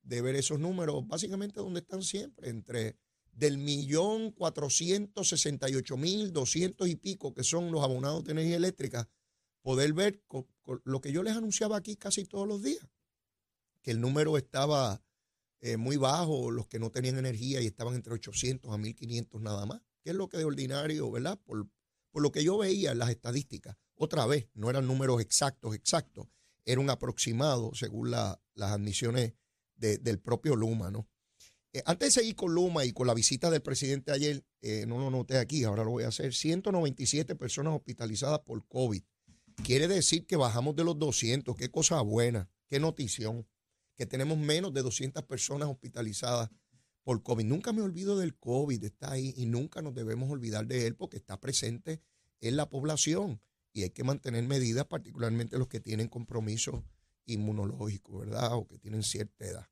de 0.04 0.22
ver 0.22 0.36
esos 0.36 0.60
números, 0.60 1.08
básicamente 1.08 1.60
donde 1.60 1.80
están 1.80 2.04
siempre, 2.04 2.50
entre 2.50 2.98
del 3.32 3.58
millón 3.58 4.32
cuatrocientos 4.32 5.30
sesenta 5.30 5.70
y 5.70 5.76
ocho 5.76 5.98
mil 5.98 6.32
doscientos 6.32 6.88
y 6.88 6.96
pico 6.96 7.34
que 7.34 7.44
son 7.44 7.72
los 7.72 7.84
abonados 7.84 8.24
de 8.24 8.34
energía 8.34 8.58
eléctrica, 8.58 9.10
poder 9.64 9.94
ver 9.94 10.22
lo 10.84 11.02
que 11.02 11.12
yo 11.12 11.24
les 11.24 11.36
anunciaba 11.36 11.78
aquí 11.78 11.96
casi 11.96 12.26
todos 12.26 12.48
los 12.48 12.62
días, 12.62 12.86
que 13.82 13.92
el 13.92 14.00
número 14.00 14.38
estaba 14.38 15.02
eh, 15.62 15.78
muy 15.78 15.98
bajo, 15.98 16.52
los 16.52 16.68
que 16.68 16.78
no 16.78 16.92
tenían 16.92 17.18
energía 17.18 17.62
y 17.62 17.66
estaban 17.66 17.96
entre 17.96 18.14
800 18.14 18.72
a 18.72 18.78
1500 18.78 19.42
nada 19.42 19.66
más, 19.66 19.82
que 20.04 20.12
es 20.12 20.16
lo 20.16 20.28
que 20.28 20.38
de 20.38 20.46
ordinario, 20.46 21.10
¿verdad? 21.10 21.40
Por, 21.44 21.68
lo 22.16 22.32
que 22.32 22.44
yo 22.44 22.60
veía 22.60 22.92
en 22.92 23.00
las 23.00 23.10
estadísticas, 23.10 23.76
otra 23.96 24.28
vez, 24.28 24.48
no 24.54 24.70
eran 24.70 24.86
números 24.86 25.20
exactos, 25.22 25.74
exactos, 25.74 26.28
era 26.66 26.80
un 26.80 26.90
aproximado 26.90 27.74
según 27.74 28.12
las 28.12 28.38
admisiones 28.56 29.34
del 29.76 30.20
propio 30.20 30.56
Luma, 30.56 30.92
¿no? 30.92 31.10
Eh, 31.74 31.82
antes 31.86 32.10
de 32.14 32.22
seguir 32.22 32.36
con 32.36 32.54
Luma 32.54 32.86
y 32.86 32.94
con 32.94 33.08
la 33.08 33.16
visita 33.16 33.50
del 33.50 33.64
presidente 33.64 34.12
ayer, 34.12 34.46
eh, 34.62 34.86
no 34.86 35.00
lo 35.00 35.10
noté 35.10 35.40
aquí, 35.40 35.64
ahora 35.64 35.84
lo 35.84 35.90
voy 35.90 36.04
a 36.04 36.10
hacer, 36.10 36.34
197 36.34 37.36
personas 37.36 37.74
hospitalizadas 37.74 38.40
por 38.42 38.68
COVID. 38.68 39.02
Quiere 39.64 39.88
decir 39.88 40.26
que 40.26 40.36
bajamos 40.36 40.76
de 40.76 40.84
los 40.84 40.98
200. 40.98 41.56
Qué 41.56 41.70
cosa 41.70 42.02
buena, 42.02 42.50
qué 42.68 42.80
notición. 42.80 43.48
que 43.96 44.08
tenemos 44.08 44.40
menos 44.40 44.74
de 44.74 44.82
200 44.82 45.24
personas 45.26 45.70
hospitalizadas 45.70 46.50
por 47.04 47.22
COVID. 47.22 47.46
Nunca 47.46 47.74
me 47.74 47.84
olvido 47.84 48.18
del 48.18 48.36
COVID, 48.36 48.84
está 48.84 49.12
ahí 49.12 49.36
y 49.38 49.46
nunca 49.46 49.84
nos 49.84 49.94
debemos 49.94 50.32
olvidar 50.32 50.66
de 50.66 50.88
él 50.88 50.96
porque 50.96 51.18
está 51.18 51.40
presente 51.40 52.02
en 52.42 52.58
la 52.58 52.70
población 52.70 53.40
y 53.72 53.84
hay 53.84 53.92
que 53.92 54.04
mantener 54.04 54.44
medidas, 54.48 54.86
particularmente 54.86 55.58
los 55.58 55.68
que 55.68 55.80
tienen 55.80 56.08
compromiso 56.08 56.84
inmunológico, 57.26 58.20
¿verdad? 58.20 58.54
O 58.54 58.68
que 58.68 58.78
tienen 58.78 59.04
cierta 59.04 59.46
edad. 59.46 59.68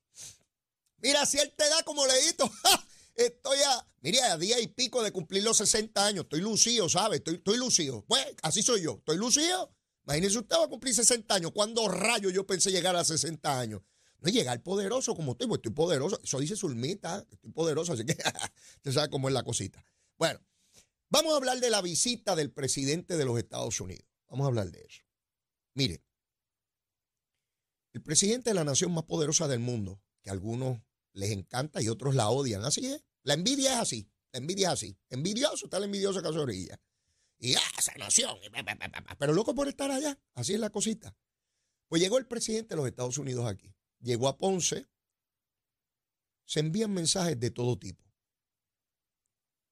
Mira, 0.98 1.26
cierta 1.26 1.66
edad 1.66 1.84
como 1.86 2.06
leíto. 2.06 2.50
Estoy 3.16 3.58
a, 3.60 3.88
mira, 4.02 4.34
a 4.34 4.38
día 4.38 4.60
y 4.60 4.68
pico 4.68 5.04
de 5.04 5.12
cumplir 5.12 5.44
los 5.44 5.58
60 5.58 6.06
años. 6.06 6.24
Estoy 6.24 6.42
lucido, 6.42 6.90
¿sabes? 6.90 7.20
Estoy, 7.20 7.36
estoy 7.36 7.58
lucido. 7.58 8.06
Pues, 8.08 8.26
así 8.42 8.64
soy 8.64 8.82
yo. 8.82 8.98
Estoy 9.00 9.18
lucido. 9.18 9.74
Imagínese 10.06 10.40
usted 10.40 10.56
va 10.56 10.66
a 10.66 10.70
cumplir 10.70 10.94
60 10.94 11.36
años. 11.36 11.52
¿Cuándo 11.52 11.88
rayos 11.88 12.34
yo 12.34 12.46
pensé 12.46 12.72
llegar 12.72 12.96
a 12.96 13.04
60 13.04 13.60
años? 13.60 13.82
No 14.20 14.30
llegar 14.30 14.62
poderoso 14.62 15.16
como 15.16 15.32
estoy, 15.32 15.48
pues 15.48 15.60
estoy 15.60 15.74
poderoso. 15.74 16.20
Eso 16.24 16.40
dice 16.40 16.56
Zulmita, 16.56 17.26
estoy 17.30 17.52
poderoso, 17.52 17.94
así 17.94 18.06
que 18.06 18.14
usted 18.78 18.92
sabe 18.92 19.10
cómo 19.10 19.28
es 19.28 19.34
la 19.34 19.44
cosita. 19.44 19.84
Bueno, 20.18 20.40
vamos 21.10 21.34
a 21.34 21.38
hablar 21.38 21.60
de 21.60 21.72
la 21.72 21.82
visita 21.82 22.36
del 22.36 22.52
presidente 22.52 23.18
de 23.18 23.26
los 23.26 23.38
Estados 23.38 23.80
Unidos. 23.82 24.06
Vamos 24.30 24.46
a 24.46 24.48
hablar 24.48 24.72
de 24.72 24.82
eso. 24.82 25.02
Mire, 25.74 26.04
el 27.94 28.02
presidente 28.04 28.52
de 28.52 28.54
la 28.54 28.64
nación 28.64 28.94
más 28.94 29.06
poderosa 29.06 29.48
del 29.48 29.60
mundo, 29.60 30.00
que 30.22 30.30
algunos 30.30 30.80
les 31.14 31.32
encanta 31.32 31.82
y 31.82 31.90
otros 31.90 32.16
la 32.16 32.30
odian, 32.30 32.64
así 32.64 32.86
es. 32.86 33.04
La 33.24 33.34
envidia 33.34 33.74
es 33.74 33.80
así, 33.80 34.10
la 34.32 34.40
envidia 34.40 34.68
es 34.68 34.74
así. 34.74 34.98
Envidioso 35.10 35.66
está 35.66 35.78
el 35.78 35.86
envidioso 35.86 36.22
que 36.22 36.30
hace 36.30 36.40
orilla. 36.40 36.80
Y 37.40 37.56
ah, 37.56 37.62
esa 37.78 37.94
nación, 37.96 38.38
pero 39.18 39.34
loco 39.34 39.56
por 39.56 39.68
estar 39.68 39.90
allá, 39.90 40.20
así 40.36 40.54
es 40.54 40.60
la 40.60 40.70
cosita. 40.70 41.16
Pues 41.88 42.02
llegó 42.02 42.18
el 42.18 42.28
presidente 42.28 42.70
de 42.70 42.76
los 42.78 42.88
Estados 42.88 43.18
Unidos 43.18 43.46
aquí 43.48 43.74
llegó 44.02 44.28
a 44.28 44.38
Ponce, 44.38 44.88
se 46.46 46.60
envían 46.60 46.94
mensajes 46.94 47.40
de 47.40 47.52
todo 47.52 47.78
tipo 47.78 48.04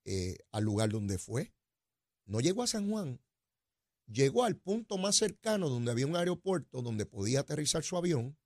eh, 0.05 0.37
al 0.51 0.63
lugar 0.63 0.89
donde 0.89 1.17
fue. 1.17 1.53
No 2.25 2.39
llegó 2.39 2.63
a 2.63 2.67
San 2.67 2.89
Juan, 2.89 3.19
llegó 4.05 4.43
al 4.43 4.55
punto 4.55 4.97
más 4.97 5.15
cercano 5.15 5.67
donde 5.67 5.91
había 5.91 6.07
un 6.07 6.15
aeropuerto 6.15 6.81
donde 6.81 7.05
podía 7.05 7.41
aterrizar 7.41 7.83
su 7.83 7.97
avión 7.97 8.37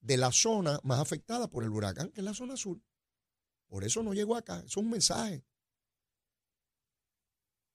de 0.00 0.16
la 0.16 0.32
zona 0.32 0.78
más 0.82 1.00
afectada 1.00 1.48
por 1.48 1.64
el 1.64 1.70
huracán, 1.70 2.10
que 2.10 2.20
es 2.20 2.24
la 2.24 2.34
zona 2.34 2.56
sur. 2.56 2.80
Por 3.68 3.84
eso 3.84 4.02
no 4.02 4.14
llegó 4.14 4.36
acá, 4.36 4.62
es 4.66 4.76
un 4.76 4.90
mensaje. 4.90 5.44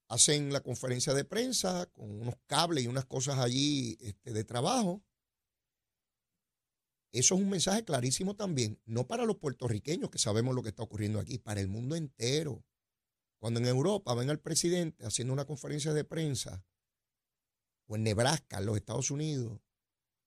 Hacen 0.07 0.51
la 0.51 0.61
conferencia 0.61 1.13
de 1.13 1.25
prensa 1.25 1.85
con 1.87 2.21
unos 2.21 2.35
cables 2.45 2.83
y 2.83 2.87
unas 2.87 3.05
cosas 3.05 3.39
allí 3.39 3.97
este, 3.99 4.33
de 4.33 4.43
trabajo. 4.43 5.03
Eso 7.11 7.35
es 7.35 7.41
un 7.41 7.49
mensaje 7.49 7.85
clarísimo 7.85 8.35
también, 8.35 8.81
no 8.85 9.05
para 9.05 9.25
los 9.25 9.37
puertorriqueños 9.37 10.09
que 10.09 10.17
sabemos 10.17 10.55
lo 10.55 10.63
que 10.63 10.69
está 10.69 10.81
ocurriendo 10.81 11.19
aquí, 11.19 11.37
para 11.37 11.61
el 11.61 11.67
mundo 11.67 11.95
entero. 11.95 12.65
Cuando 13.39 13.59
en 13.59 13.67
Europa 13.67 14.15
ven 14.15 14.29
al 14.29 14.39
presidente 14.39 15.05
haciendo 15.05 15.33
una 15.33 15.45
conferencia 15.45 15.93
de 15.93 16.03
prensa, 16.03 16.65
o 17.85 17.95
en 17.95 18.03
Nebraska, 18.03 18.57
en 18.57 18.65
los 18.65 18.77
Estados 18.77 19.11
Unidos, 19.11 19.59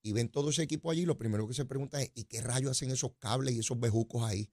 y 0.06 0.12
ven 0.12 0.28
todo 0.28 0.50
ese 0.50 0.62
equipo 0.62 0.92
allí, 0.92 1.04
lo 1.04 1.18
primero 1.18 1.48
que 1.48 1.54
se 1.54 1.64
pregunta 1.64 2.00
es, 2.00 2.12
¿y 2.14 2.26
qué 2.26 2.40
rayos 2.40 2.70
hacen 2.70 2.92
esos 2.92 3.16
cables 3.18 3.56
y 3.56 3.58
esos 3.58 3.80
bejucos 3.80 4.22
ahí? 4.22 4.52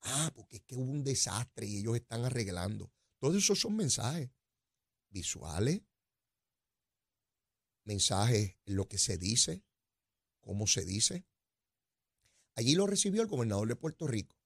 Ah, 0.00 0.32
porque 0.34 0.56
es 0.56 0.62
que 0.62 0.76
hubo 0.76 0.90
un 0.90 1.04
desastre 1.04 1.66
y 1.66 1.76
ellos 1.76 1.94
están 1.94 2.24
arreglando. 2.24 2.90
Todos 3.18 3.36
esos 3.36 3.60
son 3.60 3.76
mensajes 3.76 4.30
visuales, 5.10 5.82
mensajes 7.84 8.56
en 8.64 8.76
lo 8.76 8.88
que 8.88 8.96
se 8.96 9.18
dice, 9.18 9.62
cómo 10.40 10.66
se 10.66 10.86
dice. 10.86 11.26
Allí 12.54 12.74
lo 12.74 12.86
recibió 12.86 13.20
el 13.20 13.28
gobernador 13.28 13.68
de 13.68 13.76
Puerto 13.76 14.06
Rico. 14.06 14.38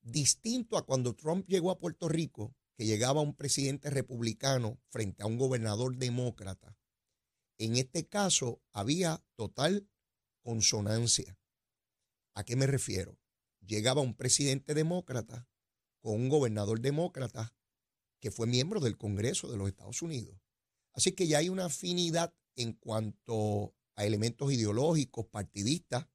Distinto 0.00 0.76
a 0.76 0.84
cuando 0.84 1.14
Trump 1.14 1.46
llegó 1.46 1.70
a 1.70 1.78
Puerto 1.78 2.08
Rico, 2.08 2.56
que 2.74 2.84
llegaba 2.84 3.20
un 3.20 3.36
presidente 3.36 3.90
republicano 3.90 4.80
frente 4.88 5.22
a 5.22 5.26
un 5.26 5.38
gobernador 5.38 5.96
demócrata. 5.98 6.76
En 7.62 7.76
este 7.76 8.08
caso 8.08 8.60
había 8.72 9.24
total 9.36 9.88
consonancia. 10.42 11.38
¿A 12.34 12.42
qué 12.42 12.56
me 12.56 12.66
refiero? 12.66 13.20
Llegaba 13.60 14.00
un 14.00 14.16
presidente 14.16 14.74
demócrata 14.74 15.48
con 16.00 16.14
un 16.14 16.28
gobernador 16.28 16.80
demócrata 16.80 17.54
que 18.18 18.32
fue 18.32 18.48
miembro 18.48 18.80
del 18.80 18.98
Congreso 18.98 19.48
de 19.48 19.58
los 19.58 19.68
Estados 19.68 20.02
Unidos. 20.02 20.36
Así 20.92 21.12
que 21.12 21.28
ya 21.28 21.38
hay 21.38 21.50
una 21.50 21.66
afinidad 21.66 22.34
en 22.56 22.72
cuanto 22.72 23.76
a 23.94 24.06
elementos 24.06 24.52
ideológicos, 24.52 25.26
partidistas, 25.26 26.08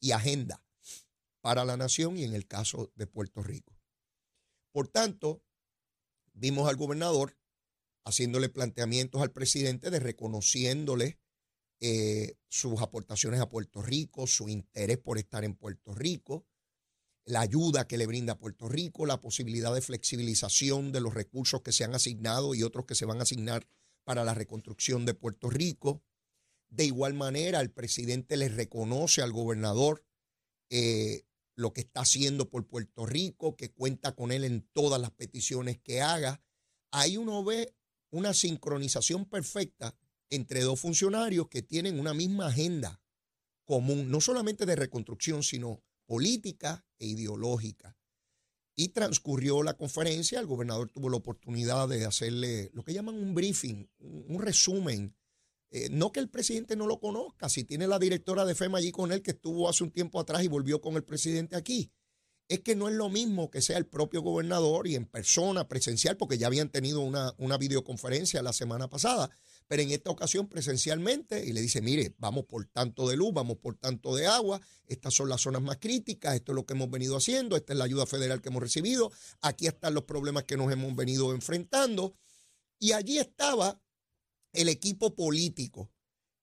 y 0.00 0.12
agenda 0.12 0.64
para 1.42 1.66
la 1.66 1.76
nación 1.76 2.16
y 2.16 2.24
en 2.24 2.32
el 2.32 2.46
caso 2.46 2.90
de 2.94 3.06
Puerto 3.06 3.42
Rico. 3.42 3.78
Por 4.72 4.88
tanto, 4.88 5.44
vimos 6.32 6.66
al 6.70 6.76
gobernador 6.76 7.36
haciéndole 8.04 8.48
planteamientos 8.48 9.22
al 9.22 9.32
presidente 9.32 9.90
de 9.90 10.00
reconociéndole 10.00 11.18
eh, 11.80 12.36
sus 12.48 12.80
aportaciones 12.80 13.40
a 13.40 13.48
Puerto 13.48 13.82
Rico, 13.82 14.26
su 14.26 14.48
interés 14.48 14.98
por 14.98 15.18
estar 15.18 15.44
en 15.44 15.54
Puerto 15.54 15.94
Rico, 15.94 16.46
la 17.26 17.40
ayuda 17.40 17.86
que 17.86 17.98
le 17.98 18.06
brinda 18.06 18.38
Puerto 18.38 18.68
Rico, 18.68 19.06
la 19.06 19.20
posibilidad 19.20 19.74
de 19.74 19.80
flexibilización 19.80 20.92
de 20.92 21.00
los 21.00 21.14
recursos 21.14 21.62
que 21.62 21.72
se 21.72 21.84
han 21.84 21.94
asignado 21.94 22.54
y 22.54 22.62
otros 22.62 22.84
que 22.84 22.94
se 22.94 23.06
van 23.06 23.18
a 23.18 23.22
asignar 23.22 23.66
para 24.04 24.24
la 24.24 24.34
reconstrucción 24.34 25.06
de 25.06 25.14
Puerto 25.14 25.48
Rico, 25.48 26.02
de 26.74 26.84
igual 26.84 27.14
manera, 27.14 27.60
el 27.60 27.70
presidente 27.70 28.36
le 28.36 28.48
reconoce 28.48 29.22
al 29.22 29.32
gobernador 29.32 30.04
eh, 30.70 31.24
lo 31.54 31.72
que 31.72 31.82
está 31.82 32.00
haciendo 32.00 32.50
por 32.50 32.66
Puerto 32.66 33.06
Rico, 33.06 33.56
que 33.56 33.72
cuenta 33.72 34.16
con 34.16 34.32
él 34.32 34.44
en 34.44 34.68
todas 34.72 35.00
las 35.00 35.12
peticiones 35.12 35.78
que 35.78 36.00
haga. 36.00 36.42
Ahí 36.90 37.16
uno 37.16 37.44
ve 37.44 37.76
una 38.14 38.32
sincronización 38.32 39.26
perfecta 39.26 39.96
entre 40.30 40.62
dos 40.62 40.80
funcionarios 40.80 41.48
que 41.48 41.62
tienen 41.62 41.98
una 41.98 42.14
misma 42.14 42.46
agenda 42.46 43.00
común, 43.64 44.10
no 44.10 44.20
solamente 44.20 44.66
de 44.66 44.76
reconstrucción, 44.76 45.42
sino 45.42 45.82
política 46.06 46.84
e 46.98 47.06
ideológica. 47.06 47.96
Y 48.76 48.88
transcurrió 48.88 49.62
la 49.62 49.74
conferencia, 49.74 50.40
el 50.40 50.46
gobernador 50.46 50.90
tuvo 50.90 51.08
la 51.08 51.16
oportunidad 51.16 51.88
de 51.88 52.04
hacerle 52.04 52.70
lo 52.72 52.84
que 52.84 52.92
llaman 52.92 53.14
un 53.14 53.34
briefing, 53.34 53.88
un 53.98 54.40
resumen 54.40 55.14
eh, 55.74 55.88
no 55.90 56.12
que 56.12 56.20
el 56.20 56.28
presidente 56.28 56.76
no 56.76 56.86
lo 56.86 57.00
conozca, 57.00 57.48
si 57.48 57.64
tiene 57.64 57.88
la 57.88 57.98
directora 57.98 58.44
de 58.44 58.54
FEMA 58.54 58.78
allí 58.78 58.92
con 58.92 59.10
él 59.10 59.22
que 59.22 59.32
estuvo 59.32 59.68
hace 59.68 59.82
un 59.82 59.90
tiempo 59.90 60.20
atrás 60.20 60.44
y 60.44 60.48
volvió 60.48 60.80
con 60.80 60.94
el 60.94 61.02
presidente 61.02 61.56
aquí. 61.56 61.90
Es 62.48 62.60
que 62.60 62.76
no 62.76 62.88
es 62.88 62.94
lo 62.94 63.08
mismo 63.08 63.50
que 63.50 63.62
sea 63.62 63.78
el 63.78 63.86
propio 63.86 64.20
gobernador 64.20 64.86
y 64.86 64.96
en 64.96 65.06
persona, 65.06 65.66
presencial, 65.66 66.16
porque 66.16 66.36
ya 66.36 66.46
habían 66.46 66.68
tenido 66.68 67.00
una, 67.00 67.34
una 67.38 67.56
videoconferencia 67.56 68.42
la 68.42 68.52
semana 68.52 68.88
pasada, 68.88 69.30
pero 69.66 69.82
en 69.82 69.90
esta 69.90 70.10
ocasión 70.10 70.48
presencialmente 70.48 71.44
y 71.44 71.52
le 71.52 71.62
dice, 71.62 71.80
mire, 71.80 72.14
vamos 72.18 72.44
por 72.44 72.66
tanto 72.66 73.08
de 73.08 73.16
luz, 73.16 73.32
vamos 73.32 73.56
por 73.56 73.76
tanto 73.76 74.14
de 74.14 74.26
agua, 74.26 74.60
estas 74.86 75.14
son 75.14 75.30
las 75.30 75.40
zonas 75.40 75.62
más 75.62 75.78
críticas, 75.78 76.34
esto 76.34 76.52
es 76.52 76.56
lo 76.56 76.66
que 76.66 76.74
hemos 76.74 76.90
venido 76.90 77.16
haciendo, 77.16 77.56
esta 77.56 77.72
es 77.72 77.78
la 77.78 77.86
ayuda 77.86 78.04
federal 78.04 78.42
que 78.42 78.50
hemos 78.50 78.62
recibido, 78.62 79.10
aquí 79.40 79.66
están 79.66 79.94
los 79.94 80.04
problemas 80.04 80.44
que 80.44 80.58
nos 80.58 80.70
hemos 80.70 80.94
venido 80.94 81.32
enfrentando. 81.32 82.14
Y 82.78 82.92
allí 82.92 83.18
estaba 83.18 83.80
el 84.52 84.68
equipo 84.68 85.14
político 85.14 85.90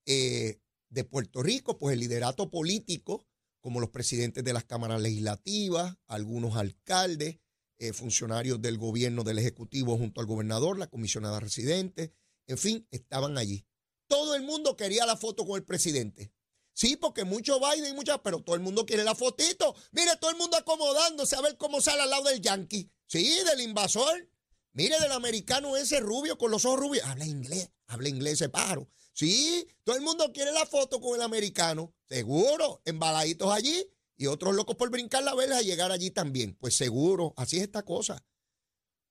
eh, 0.06 0.60
de 0.90 1.04
Puerto 1.04 1.44
Rico, 1.44 1.78
pues 1.78 1.94
el 1.94 2.00
liderato 2.00 2.50
político, 2.50 3.26
como 3.62 3.80
los 3.80 3.90
presidentes 3.90 4.44
de 4.44 4.54
las 4.54 4.66
cámaras 4.66 5.02
legislativas, 5.02 5.96
algunos 6.08 6.58
alcaldes, 6.58 7.38
eh, 7.78 7.94
funcionarios 7.94 8.62
del 8.62 8.78
gobierno 8.78 9.24
del 9.24 9.40
Ejecutivo 9.40 9.98
junto 9.98 10.20
al 10.22 10.28
gobernador, 10.28 10.78
la 10.78 10.88
comisionada 10.88 11.40
residente, 11.40 12.14
en 12.48 12.58
fin, 12.58 12.88
estaban 12.92 13.38
allí. 13.38 13.66
Todo 14.08 14.36
el 14.36 14.44
mundo 14.44 14.76
quería 14.76 15.06
la 15.06 15.16
foto 15.16 15.46
con 15.46 15.56
el 15.56 15.64
presidente. 15.64 16.34
Sí, 16.74 16.96
porque 16.96 17.24
mucho 17.24 17.60
Biden 17.60 17.92
y 17.92 17.96
muchas, 17.96 18.20
pero 18.24 18.42
todo 18.42 18.56
el 18.56 18.62
mundo 18.62 18.86
quiere 18.86 19.04
la 19.04 19.16
fotito. 19.16 19.76
Mire, 19.92 20.12
todo 20.20 20.32
el 20.32 20.38
mundo 20.38 20.58
acomodándose 20.58 21.36
a 21.36 21.42
ver 21.42 21.58
cómo 21.58 21.82
sale 21.82 22.02
al 22.02 22.10
lado 22.10 22.24
del 22.24 22.42
yankee. 22.42 22.92
Sí, 23.08 23.40
del 23.46 23.62
invasor. 23.62 24.30
Mire 24.74 25.00
del 25.00 25.12
americano 25.12 25.76
ese 25.76 26.00
rubio 26.00 26.38
con 26.38 26.50
los 26.50 26.66
ojos 26.66 26.80
rubios. 26.80 27.06
Habla 27.06 27.26
inglés, 27.26 27.70
habla 27.88 28.10
inglés 28.10 28.34
ese 28.34 28.50
pájaro. 28.50 28.90
Sí, 29.14 29.68
todo 29.84 29.96
el 29.96 30.02
mundo 30.02 30.32
quiere 30.34 30.52
la 30.52 30.66
foto 30.66 31.00
con 31.00 31.16
el 31.16 31.22
americano. 31.22 31.94
Seguro, 32.08 32.82
embaladitos 32.86 33.52
allí 33.52 33.86
y 34.18 34.28
otros 34.28 34.56
locos 34.56 34.76
por 34.76 34.90
brincar 34.90 35.24
la 35.24 35.36
vela 35.36 35.62
y 35.62 35.66
llegar 35.66 35.92
allí 35.92 36.12
también. 36.12 36.56
Pues 36.56 36.76
seguro, 36.76 37.34
así 37.38 37.58
es 37.58 37.64
esta 37.64 37.84
cosa. 37.84 38.24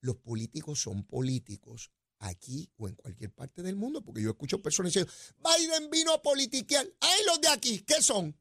Los 0.01 0.17
políticos 0.17 0.81
son 0.81 1.05
políticos 1.05 1.91
aquí 2.21 2.71
o 2.77 2.89
en 2.89 2.95
cualquier 2.95 3.33
parte 3.33 3.63
del 3.63 3.77
mundo, 3.77 4.03
porque 4.03 4.23
yo 4.23 4.31
escucho 4.31 4.63
personas 4.63 4.93
diciendo, 4.93 5.13
Biden 5.39 5.91
vino 5.91 6.13
a 6.13 6.23
politiquear. 6.23 6.87
¡Ay, 7.01 7.21
los 7.27 7.41
de 7.41 7.49
aquí! 7.49 7.81
¿Qué 7.81 8.01
son? 8.03 8.37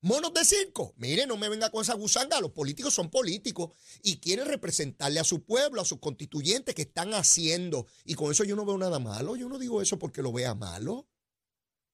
Monos 0.00 0.32
de 0.32 0.44
circo. 0.44 0.94
Mire, 0.96 1.26
no 1.26 1.36
me 1.36 1.48
venga 1.48 1.70
con 1.70 1.82
esa 1.82 1.94
gusanga. 1.94 2.40
Los 2.40 2.52
políticos 2.52 2.94
son 2.94 3.10
políticos 3.10 3.70
y 4.02 4.18
quieren 4.18 4.46
representarle 4.46 5.18
a 5.18 5.24
su 5.24 5.44
pueblo, 5.44 5.80
a 5.80 5.84
sus 5.84 5.98
constituyentes 5.98 6.74
que 6.74 6.82
están 6.82 7.14
haciendo. 7.14 7.86
Y 8.04 8.14
con 8.14 8.30
eso 8.30 8.44
yo 8.44 8.54
no 8.54 8.64
veo 8.64 8.78
nada 8.78 9.00
malo. 9.00 9.34
Yo 9.34 9.48
no 9.48 9.58
digo 9.58 9.82
eso 9.82 9.98
porque 9.98 10.22
lo 10.22 10.32
vea 10.32 10.54
malo. 10.54 11.08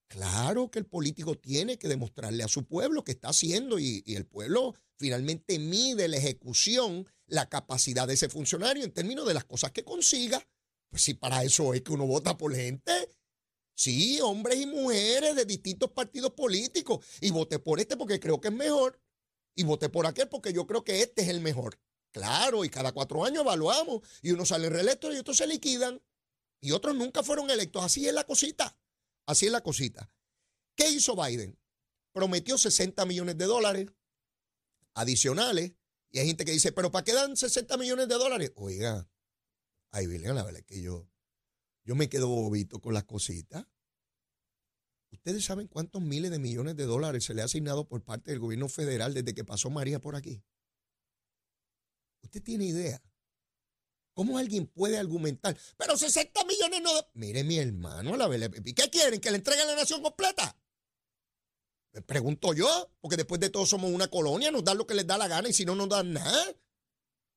Claro 0.08 0.70
que 0.70 0.78
el 0.78 0.86
político 0.86 1.38
tiene 1.38 1.78
que 1.78 1.88
demostrarle 1.88 2.44
a 2.44 2.48
su 2.48 2.66
pueblo 2.66 3.04
que 3.04 3.12
está 3.12 3.30
haciendo 3.30 3.78
y, 3.78 4.02
y, 4.06 4.16
el 4.16 4.26
pueblo 4.26 4.74
finalmente 4.96 5.58
mide 5.58 6.06
la 6.08 6.18
ejecución, 6.18 7.08
la 7.26 7.48
capacidad 7.48 8.06
de 8.06 8.14
ese 8.14 8.28
funcionario 8.28 8.84
en 8.84 8.92
términos 8.92 9.26
de 9.26 9.34
las 9.34 9.44
cosas 9.44 9.72
que 9.72 9.82
consiga. 9.82 10.46
Pues 10.90 11.02
si 11.02 11.14
para 11.14 11.42
eso 11.42 11.72
es 11.74 11.80
que 11.80 11.92
uno 11.92 12.06
vota 12.06 12.36
por 12.36 12.54
gente. 12.54 12.92
Sí, 13.74 14.20
hombres 14.20 14.60
y 14.60 14.66
mujeres 14.66 15.34
de 15.34 15.44
distintos 15.44 15.90
partidos 15.90 16.32
políticos. 16.32 17.04
Y 17.20 17.30
voté 17.30 17.58
por 17.58 17.80
este 17.80 17.96
porque 17.96 18.20
creo 18.20 18.40
que 18.40 18.48
es 18.48 18.54
mejor. 18.54 19.00
Y 19.56 19.64
voté 19.64 19.88
por 19.88 20.06
aquel 20.06 20.28
porque 20.28 20.52
yo 20.52 20.66
creo 20.66 20.84
que 20.84 21.02
este 21.02 21.22
es 21.22 21.28
el 21.28 21.40
mejor. 21.40 21.78
Claro, 22.12 22.64
y 22.64 22.70
cada 22.70 22.92
cuatro 22.92 23.24
años 23.24 23.42
evaluamos. 23.42 24.02
Y 24.22 24.30
unos 24.30 24.48
salen 24.48 24.72
reelectos 24.72 25.14
y 25.14 25.18
otros 25.18 25.36
se 25.36 25.46
liquidan. 25.46 26.00
Y 26.60 26.72
otros 26.72 26.94
nunca 26.94 27.22
fueron 27.22 27.50
electos. 27.50 27.84
Así 27.84 28.06
es 28.06 28.14
la 28.14 28.24
cosita. 28.24 28.78
Así 29.26 29.46
es 29.46 29.52
la 29.52 29.62
cosita. 29.62 30.10
¿Qué 30.76 30.88
hizo 30.90 31.16
Biden? 31.16 31.58
Prometió 32.12 32.56
60 32.56 33.04
millones 33.06 33.36
de 33.36 33.44
dólares 33.46 33.86
adicionales. 34.94 35.72
Y 36.10 36.20
hay 36.20 36.28
gente 36.28 36.44
que 36.44 36.52
dice, 36.52 36.70
¿pero 36.70 36.92
para 36.92 37.04
qué 37.04 37.12
dan 37.12 37.36
60 37.36 37.76
millones 37.76 38.06
de 38.06 38.14
dólares? 38.14 38.52
Oiga, 38.54 39.08
ahí 39.90 40.06
viene 40.06 40.32
la 40.32 40.44
verdad 40.44 40.62
que 40.64 40.80
yo, 40.80 41.08
yo 41.84 41.94
me 41.94 42.08
quedo 42.08 42.28
bobito 42.28 42.80
con 42.80 42.94
las 42.94 43.04
cositas. 43.04 43.66
¿Ustedes 45.10 45.44
saben 45.44 45.68
cuántos 45.68 46.02
miles 46.02 46.30
de 46.30 46.38
millones 46.38 46.76
de 46.76 46.84
dólares 46.84 47.24
se 47.24 47.34
le 47.34 47.42
ha 47.42 47.44
asignado 47.44 47.86
por 47.86 48.02
parte 48.02 48.30
del 48.30 48.40
gobierno 48.40 48.68
federal 48.68 49.14
desde 49.14 49.34
que 49.34 49.44
pasó 49.44 49.70
María 49.70 50.00
por 50.00 50.16
aquí? 50.16 50.42
¿Usted 52.22 52.42
tiene 52.42 52.64
idea? 52.64 53.02
¿Cómo 54.14 54.38
alguien 54.38 54.66
puede 54.66 54.98
argumentar? 54.98 55.56
Pero 55.76 55.96
60 55.96 56.44
millones 56.44 56.82
no. 56.82 56.90
Mire, 57.14 57.44
mi 57.44 57.58
hermano, 57.58 58.16
la 58.16 58.28
¿qué 58.28 58.90
quieren? 58.90 59.20
¿Que 59.20 59.30
le 59.30 59.36
entreguen 59.36 59.66
la 59.66 59.76
nación 59.76 60.02
completa? 60.02 60.56
Me 61.92 62.02
pregunto 62.02 62.54
yo, 62.54 62.90
porque 63.00 63.16
después 63.16 63.40
de 63.40 63.50
todo 63.50 63.66
somos 63.66 63.90
una 63.90 64.08
colonia, 64.08 64.50
nos 64.50 64.64
dan 64.64 64.78
lo 64.78 64.86
que 64.86 64.94
les 64.94 65.06
da 65.06 65.18
la 65.18 65.28
gana 65.28 65.48
y 65.48 65.52
si 65.52 65.64
no 65.64 65.74
nos 65.74 65.88
dan 65.88 66.12
nada. 66.12 66.56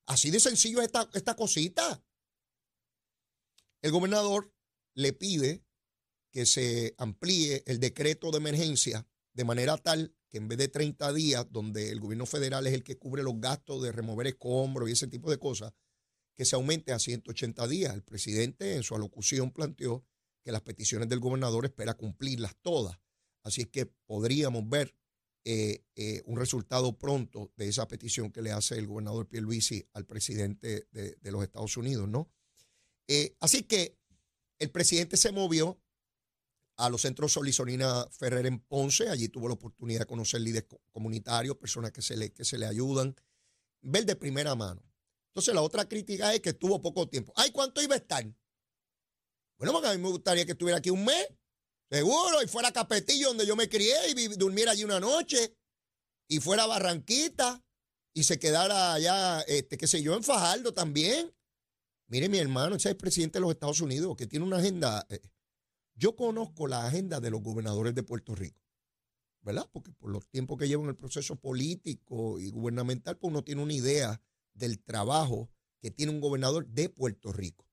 Así 0.08 0.32
de 0.32 0.40
sencillo 0.40 0.80
es 0.80 0.86
esta, 0.88 1.10
esta 1.14 1.36
cosita. 1.36 2.04
El 3.88 3.94
gobernador 3.94 4.54
le 4.96 5.14
pide 5.14 5.64
que 6.30 6.46
se 6.46 6.94
amplíe 6.98 7.64
el 7.68 7.80
decreto 7.80 8.32
de 8.32 8.38
emergencia 8.40 9.08
de 9.32 9.46
manera 9.46 9.78
tal 9.78 10.14
que 10.28 10.40
en 10.40 10.50
vez 10.50 10.58
de 10.58 10.68
30 10.68 11.14
días, 11.14 11.48
donde 11.52 11.90
el 11.90 12.02
gobierno 12.02 12.26
federal 12.26 12.68
es 12.68 12.74
el 12.74 12.84
que 12.84 12.98
cubre 12.98 13.24
los 13.24 13.40
gastos 13.40 13.82
de 13.82 13.94
remover 13.94 14.28
escombros 14.28 14.90
y 14.90 14.92
ese 14.92 15.08
tipo 15.08 15.32
de 15.32 15.38
cosas, 15.40 15.72
que 16.36 16.44
se 16.44 16.58
aumente 16.58 16.92
a 16.92 17.00
180 17.00 17.66
días. 17.70 17.94
El 17.94 18.04
presidente 18.04 18.76
en 18.76 18.84
su 18.84 18.94
alocución 18.94 19.52
planteó 19.52 20.04
que 20.44 20.52
las 20.52 20.64
peticiones 20.64 21.08
del 21.08 21.22
gobernador 21.22 21.64
espera 21.64 21.94
cumplirlas 21.94 22.58
todas. 22.62 23.00
Así 23.42 23.62
es 23.62 23.68
que 23.68 23.86
podríamos 23.86 24.68
ver 24.68 24.94
eh, 25.46 25.86
eh, 25.96 26.24
un 26.26 26.38
resultado 26.38 26.98
pronto 26.98 27.54
de 27.56 27.70
esa 27.70 27.88
petición 27.88 28.34
que 28.34 28.42
le 28.42 28.52
hace 28.52 28.78
el 28.78 28.86
gobernador 28.86 29.30
Pierluisi 29.30 29.88
al 29.94 30.06
presidente 30.06 30.90
de, 30.92 31.32
los 31.32 31.42
Estados 31.42 31.78
Unidos, 31.78 32.10
¿no? 32.10 32.30
Eh, 33.08 33.36
así 33.40 33.64
que 33.64 33.98
el 34.60 34.72
presidente 34.72 35.18
se 35.18 35.32
movió 35.32 35.80
a 36.78 36.90
los 36.90 37.02
centros 37.02 37.34
Solisolina 37.34 38.08
Ferrer 38.12 38.46
en 38.46 38.60
Ponce. 38.60 39.10
Allí 39.10 39.30
tuvo 39.30 39.48
la 39.48 39.56
oportunidad 39.56 40.02
de 40.02 40.06
conocer 40.06 40.42
líderes 40.42 40.70
comunitarios, 40.92 41.58
personas 41.58 41.92
que 41.92 42.02
se 42.02 42.18
le, 42.18 42.32
que 42.32 42.46
se 42.46 42.58
le 42.58 42.66
ayudan, 42.66 43.16
ver 43.82 44.06
de 44.06 44.16
primera 44.16 44.56
mano 44.56 44.88
entonces 45.38 45.54
la 45.54 45.62
otra 45.62 45.88
crítica 45.88 46.34
es 46.34 46.42
que 46.42 46.50
estuvo 46.50 46.82
poco 46.82 47.08
tiempo. 47.08 47.32
Ay, 47.36 47.52
¿cuánto 47.52 47.80
iba 47.80 47.94
a 47.94 48.00
estar? 48.00 48.26
Bueno, 49.60 49.72
porque 49.72 49.88
a 49.88 49.94
mí 49.94 50.02
me 50.02 50.10
gustaría 50.10 50.48
que 50.48 50.54
estuviera 50.54 50.80
aquí 50.80 50.90
un 50.90 51.06
mes, 51.06 51.28
seguro, 51.92 52.42
y 52.42 52.48
fuera 52.48 52.72
Capetillo 52.72 53.28
donde 53.28 53.46
yo 53.46 53.56
me 53.56 53.70
crié 53.70 53.96
y 54.10 54.28
durmiera 54.30 54.72
allí 54.72 54.84
una 54.84 55.00
noche, 55.00 55.56
y 56.28 56.40
fuera 56.40 56.66
Barranquita, 56.66 57.64
y 58.16 58.24
se 58.24 58.40
quedara 58.40 58.94
allá, 58.94 59.42
este, 59.42 59.78
qué 59.78 59.86
sé 59.86 60.02
yo, 60.02 60.16
en 60.16 60.24
Fajardo 60.24 60.74
también. 60.74 61.32
Mire, 62.10 62.30
mi 62.30 62.38
hermano, 62.38 62.76
ese 62.76 62.88
es 62.88 62.92
el 62.92 62.98
presidente 62.98 63.38
de 63.38 63.42
los 63.42 63.52
Estados 63.52 63.82
Unidos, 63.82 64.16
que 64.16 64.28
tiene 64.28 64.46
una 64.46 64.58
agenda. 64.58 65.06
Eh, 65.10 65.20
yo 65.96 66.16
conozco 66.16 66.68
la 66.68 66.86
agenda 66.86 67.20
de 67.20 67.30
los 67.30 67.42
gobernadores 67.42 67.94
de 67.96 68.04
Puerto 68.04 68.34
Rico, 68.34 68.64
¿verdad? 69.42 69.70
Porque 69.74 69.92
por 69.92 70.12
los 70.12 70.26
tiempos 70.30 70.58
que 70.58 70.70
llevo 70.70 70.84
en 70.84 70.90
el 70.90 70.96
proceso 70.96 71.36
político 71.36 72.40
y 72.40 72.50
gubernamental, 72.50 73.18
pues 73.18 73.32
uno 73.32 73.44
tiene 73.44 73.62
una 73.62 73.74
idea 73.74 74.22
del 74.54 74.80
trabajo 74.80 75.50
que 75.82 75.92
tiene 75.92 76.14
un 76.14 76.22
gobernador 76.22 76.66
de 76.68 76.88
Puerto 76.88 77.34
Rico, 77.34 77.68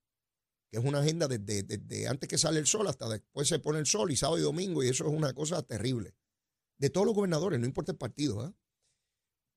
que 0.68 0.78
es 0.78 0.84
una 0.84 0.98
agenda 0.98 1.28
desde, 1.28 2.08
antes 2.08 2.28
que 2.28 2.38
sale 2.38 2.58
el 2.58 2.66
sol 2.66 2.88
hasta 2.88 3.08
después 3.08 3.46
se 3.46 3.60
pone 3.60 3.78
el 3.78 3.86
sol 3.86 4.10
y 4.10 4.16
sábado 4.16 4.38
y 4.38 4.42
domingo, 4.42 4.82
y 4.82 4.88
eso 4.88 5.06
es 5.06 5.12
una 5.12 5.32
cosa 5.32 5.62
terrible. 5.62 6.16
De 6.76 6.90
todos 6.90 7.06
los 7.06 7.14
gobernadores, 7.14 7.60
no 7.60 7.66
importa 7.66 7.92
el 7.92 7.98
partido. 7.98 8.40
¿ah? 8.40 8.52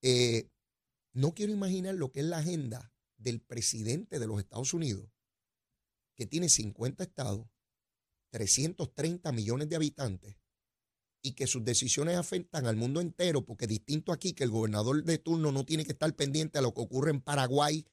Eh, 0.04 0.52
no 1.14 1.34
quiero 1.34 1.52
imaginar 1.52 1.96
lo 1.96 2.12
que 2.12 2.20
es 2.20 2.28
la 2.28 2.38
agenda 2.38 2.94
del 3.18 3.42
presidente 3.42 4.20
de 4.20 4.28
los 4.28 4.40
Estados 4.40 4.74
Unidos, 4.74 5.10
que 6.16 6.26
tiene 6.26 6.50
50 6.50 7.04
estados, 7.04 7.48
330 8.32 9.32
millones 9.32 9.70
de 9.70 9.76
habitantes, 9.76 10.38
y 11.22 11.34
que 11.34 11.48
sus 11.48 11.64
decisiones 11.64 12.16
afectan 12.16 12.68
al 12.68 12.76
mundo 12.76 13.02
entero, 13.02 13.46
porque 13.46 13.68
distinto 13.68 14.12
aquí 14.12 14.34
que 14.34 14.44
el 14.44 14.52
gobernador 14.52 15.04
de 15.04 15.18
turno 15.18 15.52
no 15.52 15.66
tiene 15.66 15.84
que 15.84 15.92
estar 15.92 16.16
pendiente 16.16 16.58
a 16.58 16.62
lo 16.62 16.74
que 16.74 16.82
ocurre 16.82 17.12
en 17.12 17.22
Paraguay 17.22 17.86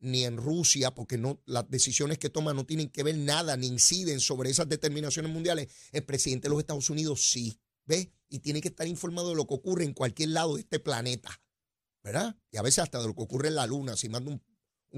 ni 0.00 0.24
en 0.24 0.36
Rusia, 0.36 0.92
porque 0.94 1.16
no, 1.16 1.40
las 1.46 1.70
decisiones 1.70 2.18
que 2.18 2.28
toma 2.28 2.52
no 2.52 2.66
tienen 2.66 2.90
que 2.90 3.04
ver 3.04 3.16
nada 3.16 3.56
ni 3.56 3.68
inciden 3.68 4.18
sobre 4.18 4.50
esas 4.50 4.68
determinaciones 4.68 5.30
mundiales. 5.30 5.68
El 5.92 6.04
presidente 6.04 6.48
de 6.48 6.50
los 6.50 6.60
Estados 6.60 6.90
Unidos 6.90 7.30
sí, 7.30 7.60
¿ve? 7.86 8.12
Y 8.28 8.40
tiene 8.40 8.60
que 8.60 8.68
estar 8.68 8.86
informado 8.86 9.30
de 9.30 9.36
lo 9.36 9.46
que 9.46 9.54
ocurre 9.54 9.84
en 9.84 9.94
cualquier 9.94 10.30
lado 10.30 10.56
de 10.56 10.62
este 10.62 10.80
planeta, 10.80 11.40
¿verdad? 12.02 12.36
Y 12.50 12.56
a 12.56 12.62
veces 12.62 12.80
hasta 12.80 13.00
de 13.00 13.06
lo 13.06 13.14
que 13.14 13.22
ocurre 13.22 13.48
en 13.48 13.54
la 13.54 13.66
luna, 13.66 13.96
si 13.96 14.08
manda 14.08 14.32
un, 14.32 14.42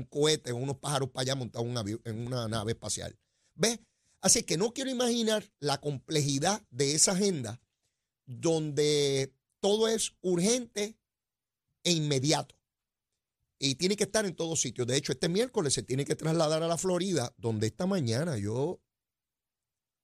cohete 0.02 0.50
o 0.50 0.56
unos 0.56 0.78
pájaros 0.78 1.10
para 1.10 1.22
allá 1.22 1.34
montados 1.36 1.68
en 2.04 2.26
una 2.26 2.48
nave 2.48 2.72
espacial. 2.72 3.16
¿Ve? 3.54 3.78
Así 4.20 4.42
que 4.42 4.56
no 4.56 4.72
quiero 4.72 4.90
imaginar 4.90 5.44
la 5.60 5.80
complejidad 5.80 6.60
de 6.70 6.94
esa 6.94 7.12
agenda 7.12 7.60
donde 8.26 9.32
todo 9.60 9.86
es 9.86 10.16
urgente 10.22 10.98
e 11.84 11.92
inmediato. 11.92 12.56
Y 13.58 13.76
tiene 13.76 13.96
que 13.96 14.04
estar 14.04 14.26
en 14.26 14.34
todos 14.34 14.60
sitios. 14.60 14.86
De 14.86 14.96
hecho, 14.96 15.12
este 15.12 15.28
miércoles 15.28 15.74
se 15.74 15.82
tiene 15.82 16.04
que 16.04 16.16
trasladar 16.16 16.62
a 16.62 16.68
la 16.68 16.76
Florida, 16.76 17.32
donde 17.36 17.68
esta 17.68 17.86
mañana 17.86 18.36
yo 18.36 18.82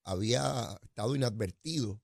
había 0.05 0.79
estado 0.83 1.17
inadvertido 1.17 2.01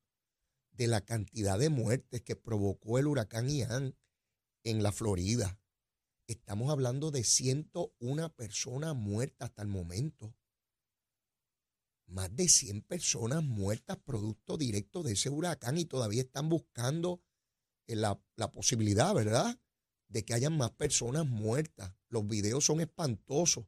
de 0.72 0.86
la 0.86 1.02
cantidad 1.02 1.58
de 1.58 1.70
muertes 1.70 2.22
que 2.22 2.36
provocó 2.36 2.98
el 2.98 3.06
huracán 3.06 3.48
Ian 3.48 3.96
en 4.64 4.82
la 4.82 4.92
Florida. 4.92 5.58
Estamos 6.26 6.70
hablando 6.70 7.10
de 7.10 7.22
101 7.22 8.34
personas 8.34 8.94
muertas 8.96 9.48
hasta 9.48 9.62
el 9.62 9.68
momento 9.68 10.34
más 12.08 12.34
de 12.34 12.48
100 12.48 12.82
personas 12.82 13.42
muertas 13.42 13.98
producto 13.98 14.56
directo 14.56 15.02
de 15.02 15.12
ese 15.12 15.28
huracán 15.30 15.78
y 15.78 15.84
todavía 15.84 16.22
están 16.22 16.48
buscando 16.48 17.20
eh, 17.86 17.96
la, 17.96 18.20
la, 18.36 18.50
posibilidad, 18.50 19.14
¿verdad?, 19.14 19.58
de 20.08 20.24
que 20.24 20.34
hayan 20.34 20.56
más 20.56 20.70
personas 20.72 21.26
muertas. 21.26 21.92
Los 22.08 22.26
videos 22.28 22.64
son 22.64 22.80
espantosos. 22.80 23.66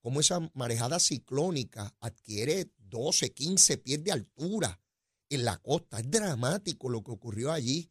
Cómo 0.00 0.20
esa 0.20 0.40
marejada 0.54 1.00
ciclónica 1.00 1.94
adquiere 2.00 2.72
12, 2.78 3.32
15 3.32 3.78
pies 3.78 4.04
de 4.04 4.12
altura 4.12 4.80
en 5.28 5.44
la 5.44 5.56
costa. 5.58 5.98
Es 5.98 6.10
dramático 6.10 6.88
lo 6.88 7.02
que 7.02 7.12
ocurrió 7.12 7.52
allí. 7.52 7.90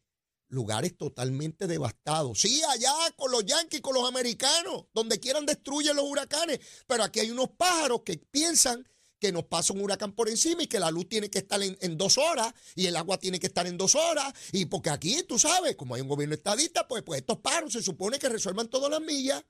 Lugares 0.52 0.98
totalmente 0.98 1.66
devastados. 1.66 2.42
Sí, 2.42 2.62
allá 2.68 2.92
con 3.16 3.32
los 3.32 3.42
yanquis, 3.46 3.80
con 3.80 3.94
los 3.94 4.06
americanos, 4.06 4.84
donde 4.92 5.18
quieran 5.18 5.46
destruyen 5.46 5.96
los 5.96 6.04
huracanes. 6.04 6.60
Pero 6.86 7.04
aquí 7.04 7.20
hay 7.20 7.30
unos 7.30 7.48
pájaros 7.56 8.02
que 8.04 8.18
piensan 8.18 8.86
que 9.18 9.32
nos 9.32 9.44
pasa 9.44 9.72
un 9.72 9.80
huracán 9.80 10.12
por 10.12 10.28
encima 10.28 10.62
y 10.62 10.66
que 10.66 10.78
la 10.78 10.90
luz 10.90 11.08
tiene 11.08 11.30
que 11.30 11.38
estar 11.38 11.58
en, 11.62 11.96
dos 11.96 12.18
horas 12.18 12.52
y 12.74 12.86
el 12.86 12.96
agua 12.96 13.18
tiene 13.18 13.40
que 13.40 13.46
estar 13.46 13.66
en 13.66 13.78
dos 13.78 13.94
horas. 13.94 14.30
Y 14.52 14.66
porque 14.66 14.90
aquí, 14.90 15.22
tú 15.22 15.38
sabes, 15.38 15.74
como 15.74 15.94
hay 15.94 16.02
un 16.02 16.08
gobierno 16.08 16.34
estadista, 16.34 16.86
pues, 16.86 17.02
pues 17.02 17.20
estos 17.20 17.38
paros 17.38 17.72
se 17.72 17.82
supone 17.82 18.18
que 18.18 18.28
resuelvan 18.28 18.68
todas 18.68 18.90
las 18.90 19.00
millas. 19.00 19.42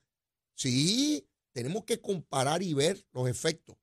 Sí, 0.55 1.27
tenemos 1.51 1.83
que 1.83 1.99
comparar 1.99 2.63
y 2.63 2.73
ver 2.73 3.05
los 3.11 3.27
efectos. 3.27 3.75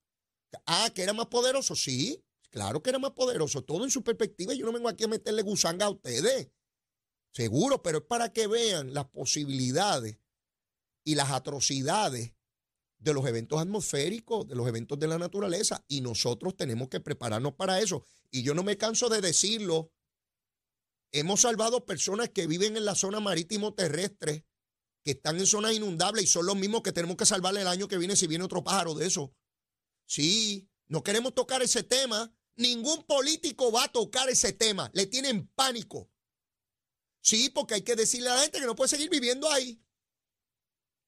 Ah, 0.64 0.90
que 0.94 1.02
era 1.02 1.12
más 1.12 1.26
poderoso, 1.26 1.76
sí, 1.76 2.24
claro 2.48 2.82
que 2.82 2.90
era 2.90 2.98
más 2.98 3.10
poderoso, 3.10 3.62
todo 3.62 3.84
en 3.84 3.90
su 3.90 4.02
perspectiva. 4.02 4.54
Yo 4.54 4.64
no 4.64 4.72
vengo 4.72 4.88
aquí 4.88 5.04
a 5.04 5.08
meterle 5.08 5.42
gusanga 5.42 5.86
a 5.86 5.90
ustedes, 5.90 6.48
seguro, 7.32 7.82
pero 7.82 7.98
es 7.98 8.04
para 8.04 8.32
que 8.32 8.46
vean 8.46 8.94
las 8.94 9.06
posibilidades 9.06 10.18
y 11.04 11.14
las 11.14 11.30
atrocidades 11.30 12.32
de 12.98 13.14
los 13.14 13.26
eventos 13.26 13.60
atmosféricos, 13.60 14.46
de 14.46 14.54
los 14.54 14.68
eventos 14.68 14.98
de 14.98 15.08
la 15.08 15.18
naturaleza, 15.18 15.84
y 15.88 16.02
nosotros 16.02 16.56
tenemos 16.56 16.88
que 16.88 17.00
prepararnos 17.00 17.54
para 17.54 17.80
eso. 17.80 18.04
Y 18.30 18.42
yo 18.42 18.54
no 18.54 18.62
me 18.62 18.76
canso 18.76 19.08
de 19.08 19.20
decirlo. 19.20 19.92
Hemos 21.12 21.40
salvado 21.40 21.86
personas 21.86 22.28
que 22.28 22.46
viven 22.46 22.76
en 22.76 22.84
la 22.84 22.94
zona 22.94 23.20
marítimo 23.20 23.74
terrestre, 23.74 24.46
que 25.02 25.12
están 25.12 25.38
en 25.38 25.46
zonas 25.46 25.72
inundables 25.72 26.24
y 26.24 26.26
son 26.26 26.46
los 26.46 26.56
mismos 26.56 26.82
que 26.82 26.92
tenemos 26.92 27.16
que 27.16 27.24
salvar 27.24 27.56
el 27.56 27.66
año 27.66 27.88
que 27.88 27.96
viene 27.96 28.16
si 28.16 28.26
viene 28.26 28.44
otro 28.44 28.62
pájaro 28.62 28.94
de 28.94 29.06
eso. 29.06 29.34
Sí, 30.06 30.68
no 30.88 31.02
queremos 31.02 31.34
tocar 31.34 31.62
ese 31.62 31.82
tema 31.82 32.32
Ningún 32.60 33.04
político 33.04 33.72
va 33.72 33.84
a 33.84 33.88
tocar 33.88 34.28
ese 34.28 34.52
tema. 34.52 34.90
Le 34.92 35.06
tienen 35.06 35.48
pánico. 35.54 36.10
Sí, 37.22 37.50
porque 37.50 37.74
hay 37.74 37.82
que 37.82 37.96
decirle 37.96 38.30
a 38.30 38.34
la 38.34 38.42
gente 38.42 38.60
que 38.60 38.66
no 38.66 38.74
puede 38.74 38.88
seguir 38.88 39.10
viviendo 39.10 39.50
ahí. 39.50 39.82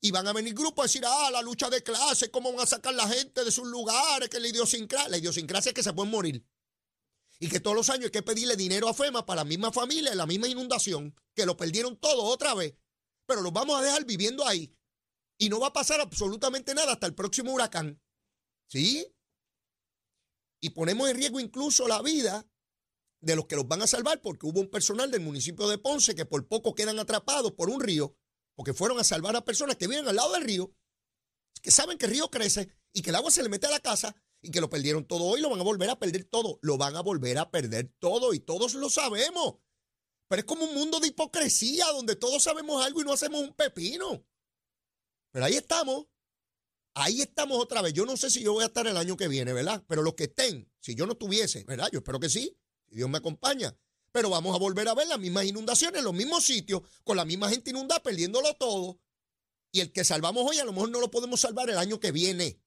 Y 0.00 0.10
van 0.10 0.26
a 0.26 0.32
venir 0.32 0.54
grupos 0.54 0.82
a 0.82 0.86
decir, 0.88 1.04
ah, 1.06 1.30
la 1.30 1.42
lucha 1.42 1.70
de 1.70 1.82
clase, 1.82 2.30
cómo 2.30 2.52
van 2.52 2.64
a 2.64 2.66
sacar 2.66 2.92
la 2.92 3.08
gente 3.08 3.44
de 3.44 3.52
sus 3.52 3.68
lugares, 3.68 4.28
que 4.28 4.40
la 4.40 4.48
idiosincrasia. 4.48 5.08
La 5.08 5.18
idiosincrasia 5.18 5.70
es 5.70 5.74
que 5.74 5.82
se 5.82 5.92
pueden 5.92 6.10
morir. 6.10 6.44
Y 7.38 7.48
que 7.48 7.60
todos 7.60 7.76
los 7.76 7.88
años 7.88 8.06
hay 8.06 8.10
que 8.10 8.22
pedirle 8.22 8.56
dinero 8.56 8.88
a 8.88 8.94
FEMA 8.94 9.24
para 9.24 9.42
la 9.42 9.44
misma 9.44 9.72
familia, 9.72 10.14
la 10.14 10.26
misma 10.26 10.48
inundación, 10.48 11.14
que 11.34 11.46
lo 11.46 11.56
perdieron 11.56 11.96
todo 11.96 12.24
otra 12.24 12.54
vez. 12.54 12.74
Pero 13.26 13.42
los 13.42 13.52
vamos 13.52 13.78
a 13.78 13.82
dejar 13.82 14.04
viviendo 14.04 14.46
ahí. 14.46 14.76
Y 15.38 15.48
no 15.48 15.60
va 15.60 15.68
a 15.68 15.72
pasar 15.72 16.00
absolutamente 16.00 16.74
nada 16.74 16.92
hasta 16.92 17.06
el 17.06 17.14
próximo 17.14 17.52
huracán. 17.52 18.00
¿Sí? 18.68 19.06
Y 20.60 20.70
ponemos 20.70 21.08
en 21.08 21.16
riesgo 21.16 21.40
incluso 21.40 21.88
la 21.88 22.02
vida 22.02 22.46
de 23.22 23.36
los 23.36 23.46
que 23.46 23.56
los 23.56 23.66
van 23.66 23.80
a 23.80 23.86
salvar, 23.86 24.20
porque 24.20 24.46
hubo 24.46 24.60
un 24.60 24.68
personal 24.68 25.10
del 25.10 25.20
municipio 25.20 25.66
de 25.68 25.78
Ponce 25.78 26.14
que 26.14 26.26
por 26.26 26.46
poco 26.46 26.74
quedan 26.74 26.98
atrapados 26.98 27.52
por 27.52 27.70
un 27.70 27.80
río 27.80 28.14
porque 28.54 28.74
fueron 28.74 28.98
a 28.98 29.04
salvar 29.04 29.34
a 29.36 29.44
personas 29.44 29.76
que 29.76 29.88
viven 29.88 30.06
al 30.06 30.16
lado 30.16 30.32
del 30.32 30.44
río, 30.44 30.74
que 31.62 31.70
saben 31.70 31.98
que 31.98 32.06
el 32.06 32.12
río 32.12 32.30
crece 32.30 32.68
y 32.92 33.02
que 33.02 33.10
el 33.10 33.16
agua 33.16 33.30
se 33.30 33.42
le 33.42 33.48
mete 33.48 33.66
a 33.66 33.70
la 33.70 33.80
casa 33.80 34.14
y 34.40 34.50
que 34.50 34.60
lo 34.60 34.68
perdieron 34.68 35.06
todo 35.06 35.24
hoy, 35.24 35.40
lo 35.40 35.50
van 35.50 35.60
a 35.60 35.64
volver 35.64 35.90
a 35.90 35.98
perder 35.98 36.24
todo, 36.24 36.58
lo 36.62 36.76
van 36.76 36.96
a 36.96 37.00
volver 37.00 37.38
a 37.38 37.50
perder 37.50 37.92
todo 37.98 38.34
y 38.34 38.40
todos 38.40 38.74
lo 38.74 38.90
sabemos. 38.90 39.56
Pero 40.28 40.40
es 40.40 40.46
como 40.46 40.64
un 40.64 40.74
mundo 40.74 40.98
de 40.98 41.08
hipocresía 41.08 41.86
donde 41.92 42.16
todos 42.16 42.42
sabemos 42.42 42.84
algo 42.84 43.00
y 43.00 43.04
no 43.04 43.12
hacemos 43.12 43.40
un 43.40 43.54
pepino. 43.54 44.24
Pero 45.30 45.44
ahí 45.44 45.54
estamos. 45.54 46.06
Ahí 46.94 47.22
estamos 47.22 47.58
otra 47.58 47.80
vez. 47.80 47.92
Yo 47.94 48.04
no 48.04 48.16
sé 48.16 48.30
si 48.30 48.42
yo 48.42 48.52
voy 48.52 48.64
a 48.64 48.66
estar 48.66 48.86
el 48.86 48.96
año 48.96 49.16
que 49.16 49.28
viene, 49.28 49.52
¿verdad? 49.52 49.82
Pero 49.86 50.02
los 50.02 50.14
que 50.14 50.24
estén, 50.24 50.70
si 50.80 50.94
yo 50.94 51.06
no 51.06 51.12
estuviese, 51.12 51.64
¿verdad? 51.64 51.88
Yo 51.92 52.00
espero 52.00 52.20
que 52.20 52.28
sí, 52.28 52.58
si 52.92 52.96
Dios 52.96 53.08
me 53.08 53.18
acompaña. 53.18 53.74
Pero 54.12 54.28
vamos 54.28 54.54
a 54.54 54.58
volver 54.58 54.86
a 54.88 54.94
ver 54.94 55.08
las 55.08 55.18
mismas 55.18 55.46
inundaciones 55.46 56.00
en 56.00 56.04
los 56.04 56.12
mismos 56.12 56.44
sitios, 56.44 56.82
con 57.02 57.16
la 57.16 57.24
misma 57.24 57.48
gente 57.48 57.70
inundada, 57.70 58.02
perdiéndolo 58.02 58.54
todo. 58.54 59.00
Y 59.72 59.80
el 59.80 59.90
que 59.90 60.04
salvamos 60.04 60.44
hoy 60.46 60.58
a 60.58 60.64
lo 60.66 60.74
mejor 60.74 60.90
no 60.90 61.00
lo 61.00 61.10
podemos 61.10 61.40
salvar 61.40 61.70
el 61.70 61.78
año 61.78 61.98
que 61.98 62.12
viene. 62.12 62.60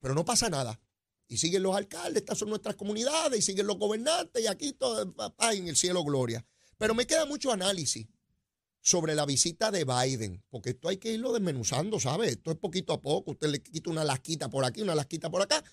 Pero 0.00 0.14
no 0.14 0.26
pasa 0.26 0.50
nada. 0.50 0.78
Y 1.26 1.38
siguen 1.38 1.62
los 1.62 1.74
alcaldes, 1.74 2.22
estas 2.22 2.38
son 2.38 2.50
nuestras 2.50 2.76
comunidades, 2.76 3.38
y 3.38 3.42
siguen 3.42 3.66
los 3.66 3.78
gobernantes, 3.78 4.44
y 4.44 4.46
aquí 4.46 4.74
todo, 4.74 5.14
en 5.50 5.68
el 5.68 5.76
cielo 5.76 6.04
gloria. 6.04 6.46
Pero 6.76 6.94
me 6.94 7.06
queda 7.06 7.24
mucho 7.24 7.50
análisis 7.50 8.06
sobre 8.82 9.14
la 9.14 9.24
visita 9.24 9.70
de 9.70 9.84
Biden, 9.84 10.44
porque 10.50 10.70
esto 10.70 10.88
hay 10.88 10.98
que 10.98 11.12
irlo 11.12 11.32
desmenuzando, 11.32 11.98
¿sabe? 11.98 12.28
Esto 12.28 12.50
es 12.50 12.58
poquito 12.58 12.92
a 12.92 13.00
poco. 13.00 13.30
Usted 13.30 13.48
le 13.48 13.62
quita 13.62 13.90
una 13.90 14.04
lasquita 14.04 14.50
por 14.50 14.66
aquí, 14.66 14.82
una 14.82 14.94
lasquita 14.94 15.30
por 15.30 15.40
acá, 15.40 15.64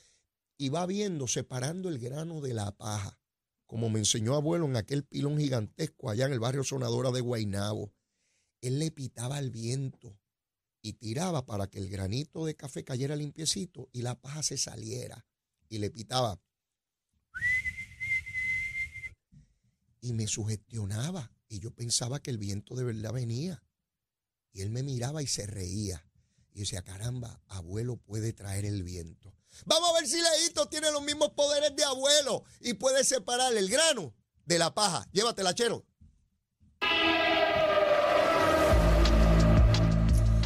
y 0.57 0.69
va 0.69 0.85
viendo, 0.85 1.27
separando 1.27 1.89
el 1.89 1.99
grano 1.99 2.39
de 2.39 2.53
la 2.53 2.71
paja 2.71 3.19
como 3.65 3.89
me 3.89 3.99
enseñó 3.99 4.35
abuelo 4.35 4.65
en 4.65 4.75
aquel 4.75 5.03
pilón 5.03 5.39
gigantesco 5.39 6.09
allá 6.09 6.25
en 6.25 6.33
el 6.33 6.39
barrio 6.39 6.63
Sonadora 6.63 7.11
de 7.11 7.21
Guainabo. 7.21 7.93
Él 8.61 8.79
le 8.79 8.91
pitaba 8.91 9.37
al 9.37 9.51
viento 9.51 10.17
y 10.81 10.93
tiraba 10.93 11.45
para 11.45 11.67
que 11.67 11.79
el 11.79 11.89
granito 11.89 12.45
de 12.45 12.55
café 12.55 12.83
cayera 12.83 13.15
limpiecito 13.15 13.89
y 13.93 14.01
la 14.01 14.19
paja 14.19 14.43
se 14.43 14.57
saliera. 14.57 15.25
Y 15.69 15.79
le 15.79 15.89
pitaba. 15.89 16.39
Y 20.01 20.13
me 20.13 20.27
sugestionaba. 20.27 21.31
Y 21.47 21.59
yo 21.59 21.71
pensaba 21.71 22.21
que 22.21 22.31
el 22.31 22.37
viento 22.37 22.75
de 22.75 22.83
verdad 22.83 23.13
venía. 23.13 23.63
Y 24.51 24.61
él 24.61 24.69
me 24.69 24.83
miraba 24.83 25.23
y 25.23 25.27
se 25.27 25.47
reía. 25.47 26.05
Y 26.51 26.59
decía, 26.59 26.83
caramba, 26.83 27.41
abuelo 27.47 27.97
puede 27.97 28.33
traer 28.33 28.65
el 28.65 28.83
viento. 28.83 29.32
Vamos 29.65 29.89
a 29.89 29.93
ver 29.93 30.07
si 30.07 30.17
Leito 30.17 30.67
tiene 30.67 30.91
los 30.91 31.01
mismos 31.01 31.29
poderes 31.31 31.75
de 31.75 31.83
abuelo 31.83 32.43
y 32.61 32.73
puede 32.73 33.03
separar 33.03 33.55
el 33.55 33.69
grano 33.69 34.13
de 34.45 34.59
la 34.59 34.73
paja. 34.73 35.07
Llévatela, 35.11 35.53
chero. 35.53 35.85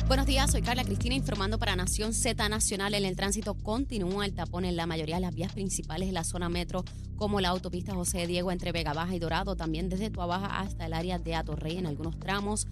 Buenos 0.07 0.25
días, 0.25 0.49
soy 0.51 0.61
Carla 0.61 0.85
Cristina 0.85 1.15
informando 1.15 1.59
para 1.59 1.75
Nación 1.75 2.13
Z 2.13 2.47
Nacional. 2.47 2.93
En 2.93 3.03
el 3.03 3.17
tránsito 3.17 3.55
continúa 3.55 4.25
el 4.25 4.33
tapón 4.33 4.63
en 4.63 4.77
la 4.77 4.85
mayoría 4.85 5.15
de 5.15 5.21
las 5.21 5.35
vías 5.35 5.51
principales 5.51 6.07
de 6.07 6.13
la 6.13 6.23
zona 6.23 6.47
metro, 6.47 6.85
como 7.17 7.41
la 7.41 7.49
autopista 7.49 7.93
José 7.93 8.25
Diego 8.25 8.53
entre 8.53 8.71
Vega 8.71 8.93
Baja 8.93 9.13
y 9.13 9.19
Dorado, 9.19 9.57
también 9.57 9.89
desde 9.89 10.09
Tuabaja 10.09 10.59
hasta 10.59 10.85
el 10.85 10.93
área 10.93 11.19
de 11.19 11.35
Atorrey 11.35 11.77
en 11.77 11.87
algunos 11.87 12.17
tramos. 12.19 12.67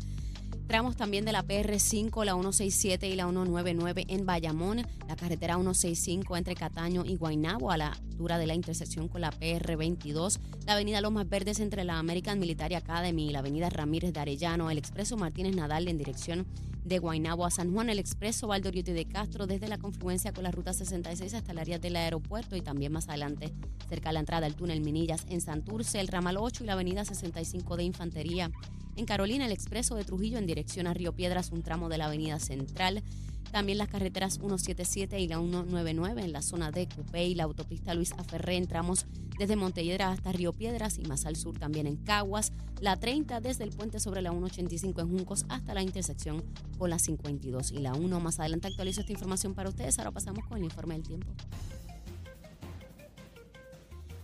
Tramos 0.68 0.96
también 0.96 1.26
de 1.26 1.32
la 1.32 1.46
PR5, 1.46 2.26
la 2.26 2.34
167 2.34 3.08
y 3.08 3.16
la 3.16 3.26
199 3.26 4.06
en 4.08 4.26
Bayamón, 4.26 4.78
la 5.08 5.16
carretera 5.16 5.56
165 5.56 6.36
entre 6.38 6.56
Cataño 6.56 7.06
y 7.06 7.18
Guaynabo 7.18 7.70
a 7.70 7.78
la 7.78 7.90
altura 7.90 8.40
de 8.40 8.48
la 8.48 8.56
intersección 8.56 9.08
con 9.08 9.22
la 9.22 9.32
PR22, 9.32 10.40
la 10.66 10.74
avenida 10.74 11.02
Lomas 11.02 11.30
Verdes 11.30 11.60
entre 11.60 11.84
la 11.84 12.00
American 12.00 12.40
Military 12.40 12.74
Academy 12.74 13.30
y 13.30 13.32
la 13.32 13.40
avenida 13.40 13.70
Ramírez 13.70 14.12
de 14.12 14.20
Arellano, 14.20 14.72
el 14.72 14.80
expreso 14.80 15.18
Martínez 15.18 15.56
Nadal 15.56 15.88
en 15.88 16.00
dirección 16.00 16.48
de 16.86 17.00
Guaynabo 17.00 17.46
a 17.46 17.52
San 17.52 17.74
Juan, 17.74 17.90
el 17.90 17.98
expreso 17.98 18.48
Valdoriotti 18.48 18.94
de 18.94 19.06
Castro 19.06 19.48
desde 19.48 19.68
la 19.68 19.80
confluencia 19.80 20.32
con 20.32 20.44
la 20.44 20.52
ruta 20.52 20.72
66 20.72 21.34
hasta 21.34 21.52
el 21.52 21.58
área 21.58 21.80
del 21.80 21.96
aeropuerto 21.96 22.56
y 22.56 22.62
también 22.62 22.92
más 22.92 23.10
adelante 23.10 23.52
cerca 23.90 24.10
de 24.10 24.14
la 24.14 24.20
entrada 24.20 24.46
del 24.46 24.56
túnel 24.56 24.82
Minillas 24.82 25.26
en 25.28 25.42
Santurce, 25.42 26.00
el 26.00 26.08
ramal 26.08 26.38
8 26.38 26.64
y 26.64 26.68
la 26.68 26.74
avenida 26.74 27.04
65 27.04 27.76
de 27.76 27.84
Infantería 27.84 28.52
en 28.96 29.06
Carolina, 29.06 29.46
el 29.46 29.52
expreso 29.52 29.96
de 29.96 30.06
Trujillo 30.06 30.38
en 30.38 30.46
dirección 30.46 30.86
a 30.86 30.94
Río 30.94 31.14
Piedras, 31.14 31.52
un 31.52 31.64
tramo 31.64 31.90
de 31.90 31.98
la 31.98 32.06
avenida 32.06 32.40
Central. 32.40 33.04
También 33.52 33.78
las 33.78 33.88
carreteras 33.88 34.34
177 34.36 35.20
y 35.20 35.28
la 35.28 35.38
199 35.38 36.24
en 36.24 36.34
la 36.34 36.42
zona 36.42 36.72
de 36.72 36.88
y 37.14 37.36
la 37.36 37.44
autopista 37.44 37.94
Luis 37.94 38.12
Aferré 38.18 38.58
en 38.58 38.68
tramos 38.68 39.06
desde 39.38 39.56
Montelledra 39.56 40.12
hasta 40.12 40.32
Río 40.32 40.54
Piedras 40.54 40.98
y 40.98 41.04
más 41.04 41.26
al 41.26 41.36
sur 41.36 41.58
también 41.58 41.88
en 41.88 41.98
Caguas. 41.98 42.52
La 42.82 42.98
30 42.98 43.40
desde 43.42 43.64
el 43.64 43.72
puente 43.72 44.00
sobre 44.00 44.22
la 44.22 44.32
185 44.32 45.02
en 45.02 45.10
Juncos 45.10 45.46
hasta 45.50 45.74
la 45.74 45.82
intersección 45.82 46.44
con 46.78 46.90
la 46.90 47.00
52 47.00 47.72
y 47.72 47.80
la 47.80 47.94
1. 47.94 48.20
Más 48.20 48.40
adelante 48.40 48.68
actualizo 48.68 49.02
esta 49.02 49.14
información 49.14 49.54
para 49.54 49.70
ustedes. 49.70 49.98
Ahora 50.00 50.12
pasamos 50.12 50.46
con 50.46 50.58
el 50.58 50.64
informe 50.66 50.96
del 50.96 51.04
tiempo. 51.04 51.28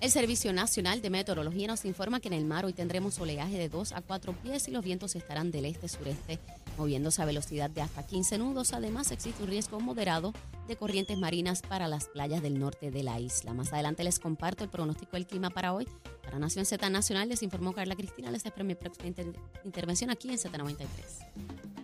El 0.02 0.10
Servicio 0.10 0.52
Nacional 0.52 1.00
de 1.04 1.12
Meteorología 1.12 1.68
nos 1.68 1.86
informa 1.86 2.20
que 2.20 2.28
en 2.28 2.34
el 2.34 2.44
mar 2.44 2.66
hoy 2.66 2.74
tendremos 2.74 3.20
oleaje 3.20 3.60
de 3.60 3.70
2 3.70 3.92
a 3.92 4.02
4 4.02 4.34
pies 4.42 4.68
y 4.68 4.72
los 4.72 4.84
vientos 4.84 5.16
estarán 5.16 5.52
del 5.52 5.66
este-sureste, 5.66 6.40
moviéndose 6.78 7.22
a 7.22 7.26
velocidad 7.26 7.70
de 7.70 7.82
hasta 7.82 8.06
15 8.06 8.38
nudos. 8.38 8.74
Además, 8.74 9.12
existe 9.12 9.44
un 9.44 9.50
riesgo 9.50 9.80
moderado 9.80 10.34
de 10.68 10.76
corrientes 10.76 11.18
marinas 11.18 11.62
para 11.62 11.88
las 11.88 12.08
playas 12.08 12.42
del 12.42 12.60
norte 12.60 12.92
de 12.92 13.04
la 13.04 13.20
isla. 13.20 13.54
Más 13.54 13.74
adelante 13.74 14.04
les 14.04 14.20
comparto 14.20 14.64
el 14.64 14.70
pronóstico 14.70 15.14
del 15.14 15.28
clima 15.28 15.50
para 15.50 15.74
hoy. 15.74 15.88
Para 16.24 16.40
Nación 16.40 16.66
Z 16.66 16.90
Nacional 16.90 17.30
les 17.30 17.44
informó 17.44 17.74
Carla 17.74 17.96
Cristina. 17.96 18.32
Les 18.32 18.46
espero 18.46 18.66
mi 18.66 18.76
próxima 18.76 19.14
intervención 19.64 20.10
aquí 20.10 20.30
en 20.30 20.38
Z93. 20.38 21.81